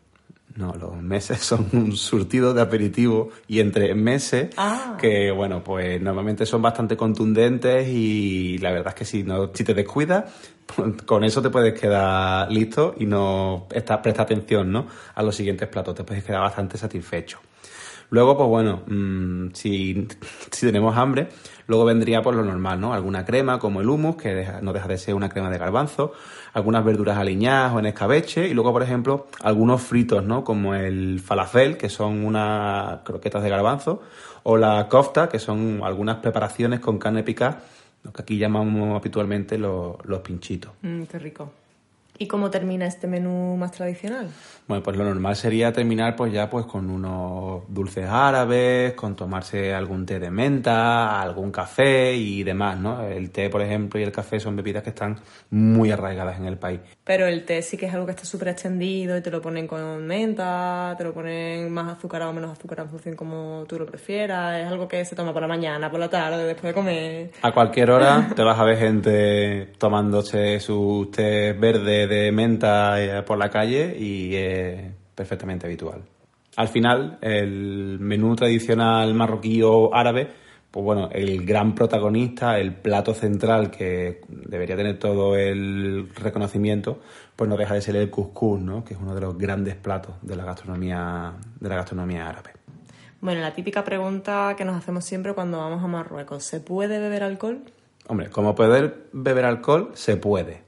No, 0.57 0.73
los 0.73 0.95
meses 1.01 1.39
son 1.41 1.67
un 1.73 1.95
surtido 1.95 2.53
de 2.53 2.61
aperitivo 2.61 3.29
y 3.47 3.59
entre 3.59 3.93
meses 3.95 4.49
Ah. 4.57 4.97
que, 4.99 5.31
bueno, 5.31 5.63
pues 5.63 6.01
normalmente 6.01 6.45
son 6.45 6.61
bastante 6.61 6.97
contundentes 6.97 7.87
y 7.87 8.57
la 8.57 8.71
verdad 8.71 8.89
es 8.89 8.95
que 8.95 9.05
si, 9.05 9.23
no, 9.23 9.51
si 9.53 9.63
te 9.63 9.73
descuidas, 9.73 10.25
pues, 10.75 11.01
con 11.03 11.23
eso 11.23 11.41
te 11.41 11.49
puedes 11.49 11.79
quedar 11.79 12.51
listo 12.51 12.95
y 12.97 13.05
no 13.05 13.67
esta- 13.71 14.01
presta 14.01 14.23
atención 14.23 14.71
¿no? 14.71 14.87
a 15.15 15.23
los 15.23 15.35
siguientes 15.35 15.67
platos, 15.69 15.95
te 15.95 16.03
puedes 16.03 16.23
quedar 16.23 16.41
bastante 16.41 16.77
satisfecho. 16.77 17.39
Luego, 18.09 18.37
pues 18.37 18.47
bueno, 18.49 18.83
mm, 18.87 19.53
si, 19.53 20.07
si 20.51 20.65
tenemos 20.65 20.95
hambre, 20.97 21.27
luego 21.67 21.83
vendría 21.85 22.21
por 22.21 22.35
lo 22.35 22.43
normal, 22.43 22.79
¿no? 22.79 22.93
Alguna 22.93 23.25
crema 23.25 23.59
como 23.59 23.81
el 23.81 23.89
hummus, 23.89 24.15
que 24.15 24.33
deja- 24.33 24.61
no 24.61 24.71
deja 24.73 24.87
de 24.87 24.97
ser 24.97 25.13
una 25.13 25.27
crema 25.29 25.49
de 25.49 25.57
garbanzo, 25.57 26.13
algunas 26.53 26.85
verduras 26.85 27.17
aliñadas 27.17 27.73
o 27.73 27.79
en 27.79 27.85
escabeche, 27.87 28.47
y 28.47 28.53
luego, 28.53 28.71
por 28.71 28.83
ejemplo, 28.83 29.27
algunos 29.41 29.81
fritos, 29.81 30.23
¿no? 30.23 30.43
Como 30.43 30.73
el 30.75 31.19
falafel, 31.19 31.75
que 31.77 31.89
son 31.89 32.23
unas 32.25 32.99
croquetas 33.01 33.43
de 33.43 33.49
garbanzo, 33.49 34.01
o 34.43 34.55
la 34.57 34.87
kofta, 34.87 35.27
que 35.27 35.39
son 35.39 35.81
algunas 35.83 36.17
preparaciones 36.17 36.79
con 36.79 36.97
carne 36.99 37.23
picada, 37.23 37.59
lo 38.03 38.13
que 38.13 38.21
aquí 38.21 38.37
llamamos 38.37 38.95
habitualmente 38.97 39.57
los, 39.57 39.97
los 40.05 40.19
pinchitos. 40.21 40.71
Mm, 40.81 41.03
qué 41.03 41.19
rico. 41.19 41.51
¿Y 42.19 42.27
cómo 42.27 42.49
termina 42.49 42.86
este 42.86 43.08
menú 43.08 43.56
más 43.58 43.71
tradicional? 43.71 44.27
Bueno, 44.67 44.84
pues 44.84 44.97
lo 44.97 45.06
normal 45.06 45.36
sería 45.36 45.71
terminar 45.71 46.15
pues 46.15 46.34
ya 46.34 46.49
pues 46.49 46.65
con 46.65 46.89
unos 46.89 47.63
dulces 47.69 48.06
árabes, 48.10 48.93
con 48.93 49.15
tomarse 49.15 49.73
algún 49.73 50.06
té 50.06 50.19
de 50.19 50.30
menta, 50.30 51.21
algún 51.21 51.51
café 51.51 52.13
y 52.15 52.43
demás, 52.43 52.77
¿no? 52.77 53.01
El 53.03 53.32
té, 53.32 53.49
por 53.49 53.62
ejemplo, 53.62 53.99
y 53.99 54.03
el 54.03 54.12
café 54.12 54.39
son 54.39 54.56
bebidas 54.56 54.84
que 54.84 54.89
están 54.89 55.17
muy 55.51 55.91
arraigadas 55.91 56.38
en 56.38 56.45
el 56.45 56.58
país. 56.58 56.82
Pero 57.03 57.27
el 57.27 57.45
té 57.45 57.62
sí 57.62 57.77
que 57.77 57.86
es 57.86 57.93
algo 57.93 58.06
que 58.06 58.12
está 58.12 58.25
súper 58.25 58.49
extendido 58.49 59.15
y 59.15 59.21
te 59.21 59.32
lo 59.32 59.41
ponen 59.41 59.67
con 59.67 60.06
menta, 60.06 60.95
te 60.97 61.03
lo 61.03 61.13
ponen 61.13 61.71
más 61.71 61.97
azucarado 61.97 62.32
o 62.32 62.34
menos 62.34 62.51
azucarado 62.51 62.88
en 62.88 62.91
función 62.91 63.15
como 63.15 63.63
tú 63.69 63.80
lo 63.80 63.86
prefieras. 63.86 64.60
Es 64.60 64.67
algo 64.67 64.88
que 64.88 65.06
se 65.06 65.15
toma 65.15 65.32
por 65.32 65.41
la 65.41 65.47
mañana, 65.47 65.89
por 65.89 65.99
la 65.99 66.10
tarde, 66.10 66.43
después 66.43 66.71
de 66.71 66.73
comer. 66.73 67.32
A 67.41 67.53
cualquier 67.53 67.91
hora 67.91 68.32
te 68.36 68.43
vas 68.43 68.60
a 68.60 68.63
ver 68.65 68.77
gente 68.77 69.73
tomándose 69.77 70.60
su 70.60 71.10
té 71.13 71.53
verde 71.53 72.06
de 72.07 72.31
menta 72.31 73.01
eh, 73.01 73.23
por 73.23 73.37
la 73.37 73.49
calle 73.49 73.95
y 73.97 74.35
es 74.35 74.91
perfectamente 75.15 75.65
habitual. 75.65 76.01
Al 76.55 76.67
final, 76.69 77.19
el 77.21 77.99
menú 77.99 78.35
tradicional 78.35 79.13
marroquí 79.13 79.61
o 79.63 79.93
árabe, 79.93 80.27
pues 80.71 80.83
bueno, 80.83 81.09
el 81.11 81.45
gran 81.45 81.75
protagonista, 81.75 82.57
el 82.57 82.73
plato 82.73 83.13
central 83.13 83.69
que 83.69 84.21
debería 84.27 84.75
tener 84.75 84.97
todo 84.97 85.35
el 85.35 86.09
reconocimiento, 86.15 86.99
pues 87.35 87.49
no 87.49 87.57
deja 87.57 87.75
de 87.75 87.81
ser 87.81 87.95
el 87.95 88.09
couscous, 88.09 88.59
¿no? 88.59 88.83
Que 88.83 88.95
es 88.95 88.99
uno 88.99 89.13
de 89.13 89.21
los 89.21 89.37
grandes 89.37 89.75
platos 89.75 90.15
de 90.21 90.35
la 90.35 90.45
gastronomía 90.45 91.33
de 91.59 91.69
la 91.69 91.75
gastronomía 91.75 92.27
árabe. 92.27 92.51
Bueno, 93.21 93.41
la 93.41 93.53
típica 93.53 93.83
pregunta 93.83 94.55
que 94.57 94.65
nos 94.65 94.75
hacemos 94.75 95.05
siempre 95.05 95.33
cuando 95.33 95.57
vamos 95.57 95.83
a 95.83 95.87
Marruecos, 95.87 96.43
¿se 96.43 96.59
puede 96.59 96.99
beber 96.99 97.23
alcohol? 97.23 97.61
Hombre, 98.07 98.29
como 98.29 98.55
poder 98.55 99.09
beber 99.11 99.45
alcohol, 99.45 99.91
se 99.93 100.17
puede. 100.17 100.66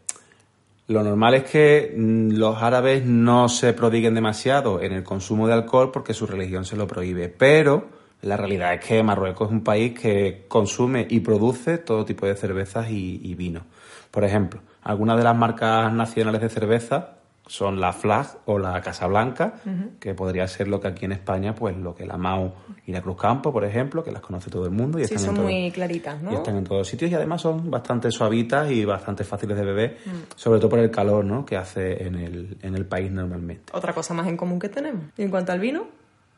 Lo 0.90 1.04
normal 1.04 1.36
es 1.36 1.44
que 1.44 1.94
mm, 1.96 2.32
los 2.32 2.64
árabes 2.64 3.06
no 3.06 3.48
se 3.48 3.74
prodiguen 3.74 4.16
demasiado 4.16 4.82
en 4.82 4.92
el 4.92 5.04
consumo 5.04 5.46
de 5.46 5.54
alcohol 5.54 5.92
porque 5.92 6.16
su 6.16 6.26
religión 6.26 6.66
se 6.66 6.76
lo 6.76 6.88
prohíbe, 6.88 7.30
pero 7.30 7.90
la 8.24 8.36
realidad 8.36 8.74
es 8.74 8.84
que 8.84 9.04
Marruecos 9.04 9.50
es 9.50 9.54
un 9.54 9.64
país 9.64 9.98
que 9.98 10.46
consume 10.48 11.06
y 11.08 11.20
produce 11.20 11.78
todo 11.78 12.06
tipo 12.06 12.26
de 12.26 12.36
cervezas 12.36 12.90
y, 12.90 13.22
y 13.24 13.36
vino. 13.36 13.68
Por 14.10 14.24
ejemplo, 14.24 14.62
algunas 14.82 15.18
de 15.18 15.24
las 15.26 15.36
marcas 15.38 15.94
nacionales 15.94 16.42
de 16.42 16.50
cerveza 16.50 17.19
son 17.50 17.82
la 17.82 17.92
Flag 17.92 18.28
o 18.46 18.60
la 18.60 18.80
Casablanca, 18.80 19.56
que 20.00 20.14
podría 20.14 20.48
ser 20.48 20.68
lo 20.68 20.80
que 20.80 20.88
aquí 20.88 21.06
en 21.06 21.14
España, 21.14 21.56
pues 21.56 21.76
lo 21.76 21.96
que 21.96 22.06
la 22.06 22.16
Mau 22.16 22.54
y 22.86 22.92
la 22.92 23.02
Cruz 23.02 23.18
Campo, 23.18 23.52
por 23.52 23.66
ejemplo, 23.66 24.04
que 24.04 24.12
las 24.12 24.22
conoce 24.22 24.52
todo 24.52 24.66
el 24.66 24.72
mundo. 24.72 25.00
Y 25.00 25.06
Sí, 25.06 25.16
están 25.16 25.30
en 25.32 25.36
todo- 25.36 25.46
muy 25.46 25.72
claritas, 25.72 26.22
¿no? 26.22 26.32
y 26.32 26.36
están 26.36 26.58
en 26.58 26.64
todos 26.64 26.88
sitios 26.88 27.10
y 27.10 27.16
además 27.16 27.42
son 27.42 27.72
bastante 27.72 28.12
suavitas 28.12 28.70
y 28.70 28.86
bastante 28.86 29.24
fáciles 29.24 29.58
de 29.58 29.66
beber, 29.66 29.98
Mm. 30.06 30.10
sobre 30.36 30.60
todo 30.60 30.70
por 30.70 30.80
el 30.80 30.92
calor 30.92 31.26
¿no? 31.26 31.44
que 31.44 31.58
hace 31.58 32.04
en 32.06 32.16
el, 32.16 32.58
en 32.62 32.76
el 32.76 32.86
país 32.86 33.12
normalmente. 33.12 33.74
Otra 33.74 33.94
cosa 33.94 34.14
más 34.14 34.28
en 34.28 34.38
común 34.38 34.60
que 34.60 34.70
tenemos. 34.70 35.06
Y 35.18 35.24
en 35.24 35.32
cuanto 35.32 35.52
al 35.52 35.60
vino, 35.60 35.88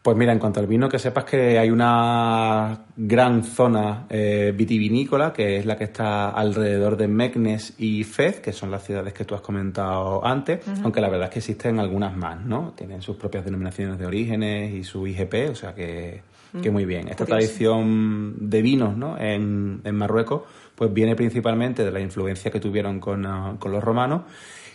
Pues 0.02 0.18
mira, 0.18 0.34
en 0.34 0.40
cuanto 0.40 0.60
al 0.60 0.66
vino, 0.66 0.90
que 0.90 0.98
sepas 0.98 1.26
que 1.26 1.60
hay 1.60 1.70
una 1.70 2.86
gran 2.98 3.44
zona 3.44 4.08
eh, 4.10 4.52
vitivinícola, 4.56 5.32
que 5.32 5.58
es 5.58 5.66
la 5.68 5.78
que 5.78 5.84
está 5.84 6.32
alrededor 6.32 6.98
de 6.98 7.08
Meknes 7.08 7.76
y 7.78 8.04
Fez, 8.04 8.40
que 8.40 8.52
son 8.52 8.72
las 8.72 8.84
ciudades 8.84 9.14
que 9.14 9.26
tú 9.26 9.36
has 9.36 9.42
comentado 9.42 10.26
antes, 10.26 10.66
aunque 10.84 11.02
la 11.02 11.10
verdad 11.10 11.28
es 11.28 11.34
que 11.34 11.40
existen 11.40 11.80
algunas 11.80 12.18
más, 12.18 12.44
¿no? 12.44 12.74
Tienen 12.76 13.04
sus 13.04 13.16
propias 13.16 13.46
denominaciones 13.46 14.00
de 14.00 14.08
orígenes 14.08 14.74
y 14.74 14.84
su 14.84 15.06
IGP, 15.06 15.52
o 15.52 15.56
sea 15.56 15.76
que, 15.76 16.24
que 16.64 16.72
muy 16.72 16.86
bien. 16.86 17.02
Esta 17.08 17.26
curioso. 17.26 17.38
tradición 17.38 18.50
de 18.50 18.62
vinos, 18.64 18.98
¿no? 18.98 19.20
En, 19.20 19.82
en 19.84 19.96
Marruecos, 19.96 20.42
pues 20.74 20.92
viene 20.92 21.16
principalmente 21.16 21.86
de 21.86 21.92
la 21.92 22.00
influencia 22.00 22.50
que 22.50 22.60
tuvieron 22.60 23.00
con, 23.00 23.24
ah, 23.28 23.56
con 23.60 23.72
los 23.72 23.84
romanos, 23.84 24.24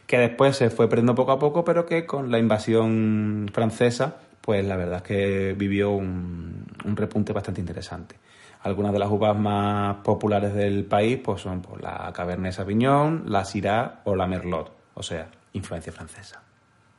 que 0.07 0.19
después 0.19 0.57
se 0.57 0.71
fue 0.71 0.89
perdiendo 0.89 1.17
poco 1.17 1.33
a 1.33 1.39
poco, 1.41 1.65
pero 1.65 1.85
que 1.85 2.07
con 2.07 2.31
la 2.31 2.39
invasión 2.39 3.51
francesa, 3.53 4.19
pues 4.47 4.65
la 4.65 4.77
verdad 4.77 4.99
es 4.99 5.03
que 5.03 5.53
vivió 5.59 5.91
un, 5.91 6.65
un 6.85 6.97
repunte 6.97 7.33
bastante 7.35 7.61
interesante. 7.61 8.17
Algunas 8.63 8.93
de 8.93 8.99
las 9.01 9.11
uvas 9.11 9.37
más 9.39 9.97
populares 9.97 10.55
del 10.55 10.85
país 10.85 11.19
pues 11.23 11.43
son 11.43 11.61
pues, 11.61 11.83
la 11.83 12.11
Cabernet 12.15 12.53
Sauvignon, 12.53 13.25
la 13.27 13.45
Syrah 13.45 14.01
o 14.05 14.15
la 14.17 14.27
Merlot, 14.27 14.73
o 14.95 15.03
sea, 15.03 15.29
influencia 15.53 15.93
francesa. 15.93 16.41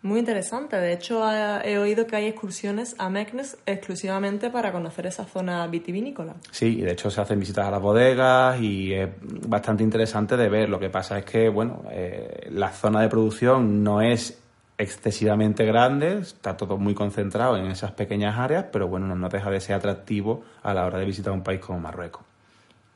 muy 0.01 0.19
interesante. 0.19 0.77
De 0.77 0.93
hecho, 0.93 1.23
he 1.31 1.77
oído 1.77 2.05
que 2.07 2.15
hay 2.15 2.27
excursiones 2.27 2.95
a 2.97 3.09
Meknes 3.09 3.57
exclusivamente 3.65 4.49
para 4.49 4.71
conocer 4.71 5.07
esa 5.07 5.25
zona 5.25 5.67
vitivinícola. 5.67 6.35
Sí, 6.51 6.79
y 6.79 6.81
de 6.81 6.91
hecho 6.91 7.09
se 7.09 7.19
hacen 7.19 7.39
visitas 7.39 7.65
a 7.65 7.71
las 7.71 7.81
bodegas 7.81 8.59
y 8.61 8.93
es 8.93 9.09
bastante 9.47 9.83
interesante 9.83 10.37
de 10.37 10.47
ver. 10.49 10.69
Lo 10.69 10.79
que 10.79 10.89
pasa 10.89 11.17
es 11.17 11.25
que, 11.25 11.49
bueno, 11.49 11.83
eh, 11.91 12.47
la 12.51 12.71
zona 12.71 13.01
de 13.01 13.09
producción 13.09 13.83
no 13.83 14.01
es 14.01 14.41
excesivamente 14.77 15.65
grande, 15.65 16.19
está 16.19 16.55
todo 16.55 16.77
muy 16.77 16.93
concentrado 16.93 17.57
en 17.57 17.65
esas 17.65 17.91
pequeñas 17.91 18.37
áreas, 18.37 18.65
pero 18.71 18.87
bueno, 18.87 19.15
no, 19.15 19.29
deja 19.29 19.49
de 19.49 19.59
ser 19.59 19.75
atractivo 19.75 20.43
a 20.61 20.73
la 20.73 20.85
hora 20.85 20.99
de 20.99 21.05
visitar 21.05 21.33
un 21.33 21.43
país 21.43 21.59
como 21.59 21.79
Marruecos. 21.79 22.23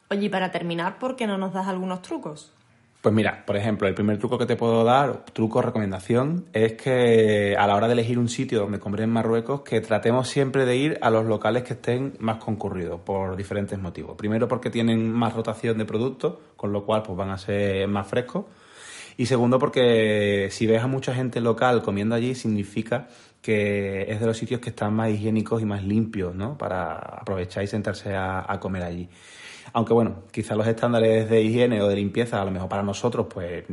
Oye, 0.09 0.25
y 0.25 0.29
para 0.29 0.51
terminar, 0.51 0.99
¿por 0.99 1.15
qué 1.15 1.25
no 1.25 1.37
nos 1.37 1.53
das 1.53 1.67
algunos 1.67 2.01
trucos? 2.01 2.53
Pues 3.01 3.15
mira, 3.15 3.43
por 3.47 3.57
ejemplo, 3.57 3.87
el 3.87 3.95
primer 3.95 4.19
truco 4.19 4.37
que 4.37 4.45
te 4.45 4.55
puedo 4.55 4.83
dar, 4.83 5.25
truco 5.33 5.57
o 5.57 5.61
recomendación, 5.63 6.45
es 6.53 6.73
que 6.73 7.55
a 7.57 7.65
la 7.65 7.75
hora 7.75 7.87
de 7.87 7.93
elegir 7.93 8.19
un 8.19 8.29
sitio 8.29 8.59
donde 8.59 8.79
comer 8.79 9.01
en 9.01 9.09
Marruecos, 9.09 9.61
que 9.61 9.81
tratemos 9.81 10.27
siempre 10.27 10.65
de 10.65 10.75
ir 10.75 10.99
a 11.01 11.09
los 11.09 11.25
locales 11.25 11.63
que 11.63 11.73
estén 11.73 12.13
más 12.19 12.37
concurridos 12.37 13.01
por 13.01 13.35
diferentes 13.35 13.79
motivos. 13.79 14.15
Primero 14.17 14.47
porque 14.47 14.69
tienen 14.69 15.11
más 15.11 15.33
rotación 15.33 15.79
de 15.79 15.85
productos, 15.85 16.35
con 16.55 16.71
lo 16.71 16.85
cual 16.85 17.01
pues 17.01 17.17
van 17.17 17.31
a 17.31 17.39
ser 17.39 17.87
más 17.87 18.05
frescos. 18.05 18.45
Y 19.21 19.27
segundo 19.27 19.59
porque 19.59 20.47
si 20.49 20.65
ves 20.65 20.81
a 20.81 20.87
mucha 20.87 21.13
gente 21.13 21.41
local 21.41 21.83
comiendo 21.83 22.15
allí, 22.15 22.33
significa 22.33 23.07
que 23.39 24.11
es 24.11 24.19
de 24.19 24.25
los 24.25 24.35
sitios 24.35 24.59
que 24.59 24.71
están 24.71 24.95
más 24.95 25.11
higiénicos 25.11 25.61
y 25.61 25.65
más 25.65 25.83
limpios, 25.83 26.33
¿no? 26.33 26.57
Para 26.57 26.95
aprovechar 26.95 27.63
y 27.63 27.67
sentarse 27.67 28.15
a, 28.15 28.51
a 28.51 28.59
comer 28.59 28.81
allí. 28.81 29.07
Aunque 29.73 29.93
bueno, 29.93 30.23
quizás 30.31 30.57
los 30.57 30.65
estándares 30.65 31.29
de 31.29 31.39
higiene 31.39 31.83
o 31.83 31.87
de 31.87 31.97
limpieza, 31.97 32.41
a 32.41 32.45
lo 32.45 32.49
mejor 32.49 32.67
para 32.67 32.81
nosotros, 32.81 33.27
pues 33.31 33.63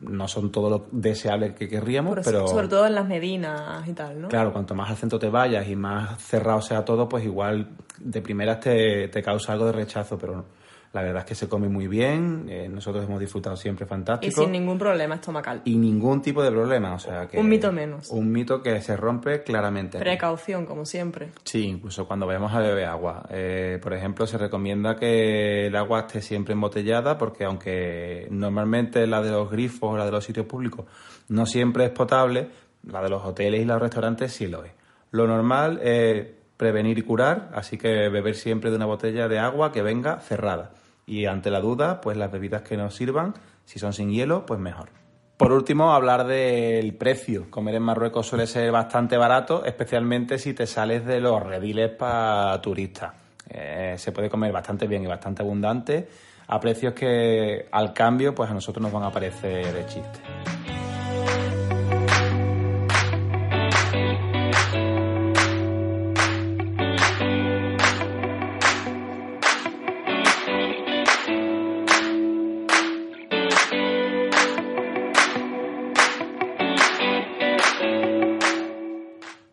no 0.00 0.28
son 0.28 0.52
todo 0.52 0.68
lo 0.68 0.86
deseable 0.92 1.54
que 1.54 1.68
querríamos, 1.68 2.18
pero 2.22 2.46
Sobre 2.46 2.68
todo 2.68 2.86
en 2.86 2.94
las 2.94 3.08
medinas 3.08 3.88
y 3.88 3.94
tal, 3.94 4.20
¿no? 4.20 4.28
claro, 4.28 4.52
cuanto 4.52 4.74
más 4.74 4.90
al 4.90 4.98
centro 4.98 5.18
te 5.18 5.30
vayas 5.30 5.66
y 5.70 5.74
más 5.74 6.22
cerrado 6.22 6.60
sea 6.60 6.84
todo, 6.84 7.08
pues 7.08 7.24
igual 7.24 7.70
de 7.98 8.20
primeras 8.20 8.60
te, 8.60 9.08
te 9.08 9.22
causa 9.22 9.54
algo 9.54 9.64
de 9.64 9.72
rechazo, 9.72 10.18
pero 10.18 10.44
la 10.92 11.02
verdad 11.02 11.20
es 11.20 11.24
que 11.26 11.34
se 11.34 11.48
come 11.48 11.68
muy 11.68 11.86
bien, 11.86 12.46
eh, 12.48 12.68
nosotros 12.68 13.04
hemos 13.04 13.20
disfrutado 13.20 13.56
siempre 13.56 13.84
Y 13.84 13.88
fantástico. 13.88 14.42
sin 14.42 14.52
ningún 14.52 14.78
problema 14.78 15.16
estomacal. 15.16 15.60
y 15.64 15.76
ningún 15.76 16.22
tipo 16.22 16.42
de 16.42 16.50
problema, 16.50 16.94
o 16.94 16.98
sea 16.98 17.28
que... 17.28 17.38
Un 17.38 17.48
mito 17.48 17.70
menos. 17.72 18.08
Un 18.10 18.32
mito 18.32 18.62
que 18.62 18.80
se 18.80 18.96
rompe 18.96 19.42
claramente. 19.42 19.98
Precaución, 19.98 20.64
como 20.64 20.84
siempre. 20.86 21.28
Sí, 21.44 21.64
incluso 21.66 22.06
cuando 22.06 22.26
vayamos 22.26 22.52
a 22.54 22.60
beber 22.60 22.86
agua. 22.86 23.26
Eh, 23.30 23.78
por 23.82 23.92
ejemplo, 23.92 24.26
se 24.26 24.38
recomienda 24.38 24.96
que 24.96 25.66
el 25.66 25.76
agua 25.76 26.00
esté 26.00 26.22
siempre 26.22 26.54
embotellada 26.54 27.18
porque 27.18 27.44
aunque 27.44 28.26
normalmente 28.30 29.06
la 29.06 29.20
de 29.22 29.30
los 29.30 29.50
grifos 29.50 29.92
o 29.92 29.96
la 29.96 30.04
de 30.06 30.10
los 30.12 30.24
sitios 30.24 30.46
públicos 30.46 30.86
no 31.28 31.44
siempre 31.44 31.84
es 31.84 31.90
potable, 31.90 32.48
la 32.84 33.02
de 33.02 33.10
los 33.10 33.22
hoteles 33.24 33.60
y 33.60 33.64
los 33.66 33.80
restaurantes 33.80 34.32
sí 34.32 34.46
lo 34.46 34.64
es. 34.64 34.72
Lo 35.10 35.26
normal 35.26 35.80
es 35.82 36.26
prevenir 36.58 36.98
y 36.98 37.02
curar, 37.02 37.48
así 37.54 37.78
que 37.78 38.10
beber 38.10 38.34
siempre 38.34 38.68
de 38.68 38.76
una 38.76 38.84
botella 38.84 39.28
de 39.28 39.38
agua 39.38 39.72
que 39.72 39.80
venga 39.80 40.20
cerrada. 40.20 40.72
Y 41.06 41.24
ante 41.24 41.50
la 41.50 41.60
duda, 41.60 42.02
pues 42.02 42.18
las 42.18 42.30
bebidas 42.30 42.60
que 42.60 42.76
nos 42.76 42.94
sirvan, 42.94 43.32
si 43.64 43.78
son 43.78 43.94
sin 43.94 44.10
hielo, 44.10 44.44
pues 44.44 44.60
mejor. 44.60 44.90
Por 45.38 45.52
último, 45.52 45.94
hablar 45.94 46.26
del 46.26 46.94
precio. 46.94 47.48
Comer 47.48 47.76
en 47.76 47.84
Marruecos 47.84 48.26
suele 48.26 48.46
ser 48.46 48.70
bastante 48.72 49.16
barato, 49.16 49.64
especialmente 49.64 50.36
si 50.36 50.52
te 50.52 50.66
sales 50.66 51.06
de 51.06 51.20
los 51.20 51.42
rediles 51.42 51.90
para 51.90 52.60
turistas. 52.60 53.14
Eh, 53.48 53.94
se 53.96 54.12
puede 54.12 54.28
comer 54.28 54.52
bastante 54.52 54.86
bien 54.86 55.04
y 55.04 55.06
bastante 55.06 55.42
abundante 55.42 56.08
a 56.48 56.58
precios 56.58 56.92
que 56.94 57.68
al 57.70 57.92
cambio 57.92 58.34
pues 58.34 58.50
a 58.50 58.54
nosotros 58.54 58.82
nos 58.82 58.92
van 58.92 59.04
a 59.04 59.12
parecer 59.12 59.72
de 59.72 59.86
chiste. 59.86 60.57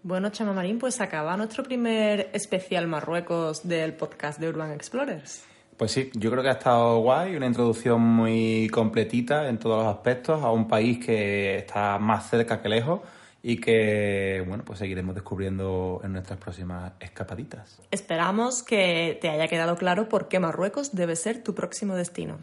Bueno, 0.05 0.29
Chama 0.29 0.53
Marín, 0.53 0.77
pues 0.77 1.01
acaba 1.01 1.35
nuestro 1.35 1.63
primer 1.63 2.29
especial 2.31 2.85
Marruecos 2.85 3.67
del 3.67 3.93
podcast 3.93 4.39
de 4.39 4.49
Urban 4.49 4.71
Explorers. 4.71 5.43
Pues 5.77 5.93
sí, 5.93 6.11
yo 6.13 6.29
creo 6.29 6.43
que 6.43 6.49
ha 6.49 6.51
estado 6.51 6.99
guay, 6.99 7.35
una 7.35 7.47
introducción 7.47 8.01
muy 8.01 8.69
completita 8.71 9.49
en 9.49 9.57
todos 9.57 9.83
los 9.83 9.91
aspectos 9.91 10.43
a 10.43 10.51
un 10.51 10.67
país 10.67 11.03
que 11.03 11.57
está 11.57 11.97
más 11.97 12.29
cerca 12.29 12.61
que 12.61 12.69
lejos 12.69 13.01
y 13.41 13.59
que, 13.59 14.43
bueno, 14.47 14.63
pues 14.63 14.77
seguiremos 14.77 15.15
descubriendo 15.15 16.01
en 16.03 16.13
nuestras 16.13 16.37
próximas 16.37 16.93
escapaditas. 16.99 17.81
Esperamos 17.89 18.61
que 18.61 19.17
te 19.19 19.29
haya 19.29 19.47
quedado 19.47 19.75
claro 19.75 20.07
por 20.07 20.27
qué 20.27 20.39
Marruecos 20.39 20.93
debe 20.93 21.15
ser 21.15 21.43
tu 21.43 21.55
próximo 21.55 21.95
destino. 21.95 22.37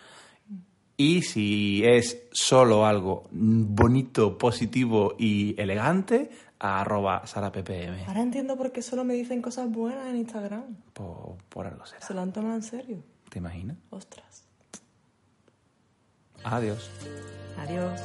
Y 0.96 1.20
si 1.20 1.84
es 1.84 2.26
solo 2.32 2.86
algo 2.86 3.28
bonito, 3.32 4.38
positivo 4.38 5.14
y 5.18 5.60
elegante, 5.60 6.30
a 6.62 6.80
arroba 6.80 7.26
sarappm. 7.26 8.04
Ahora 8.06 8.22
entiendo 8.22 8.56
por 8.56 8.70
qué 8.70 8.82
solo 8.82 9.04
me 9.04 9.14
dicen 9.14 9.42
cosas 9.42 9.68
buenas 9.70 10.06
en 10.08 10.16
Instagram. 10.16 10.76
Por, 10.92 11.36
por 11.48 11.66
algo 11.66 11.84
será. 11.84 12.06
Se 12.06 12.14
lo 12.14 12.20
han 12.20 12.32
tomado 12.32 12.54
en 12.54 12.62
serio. 12.62 13.02
¿Te 13.28 13.38
imaginas? 13.38 13.76
Ostras. 13.90 14.44
Adiós. 16.44 16.90
Adiós. 17.58 18.00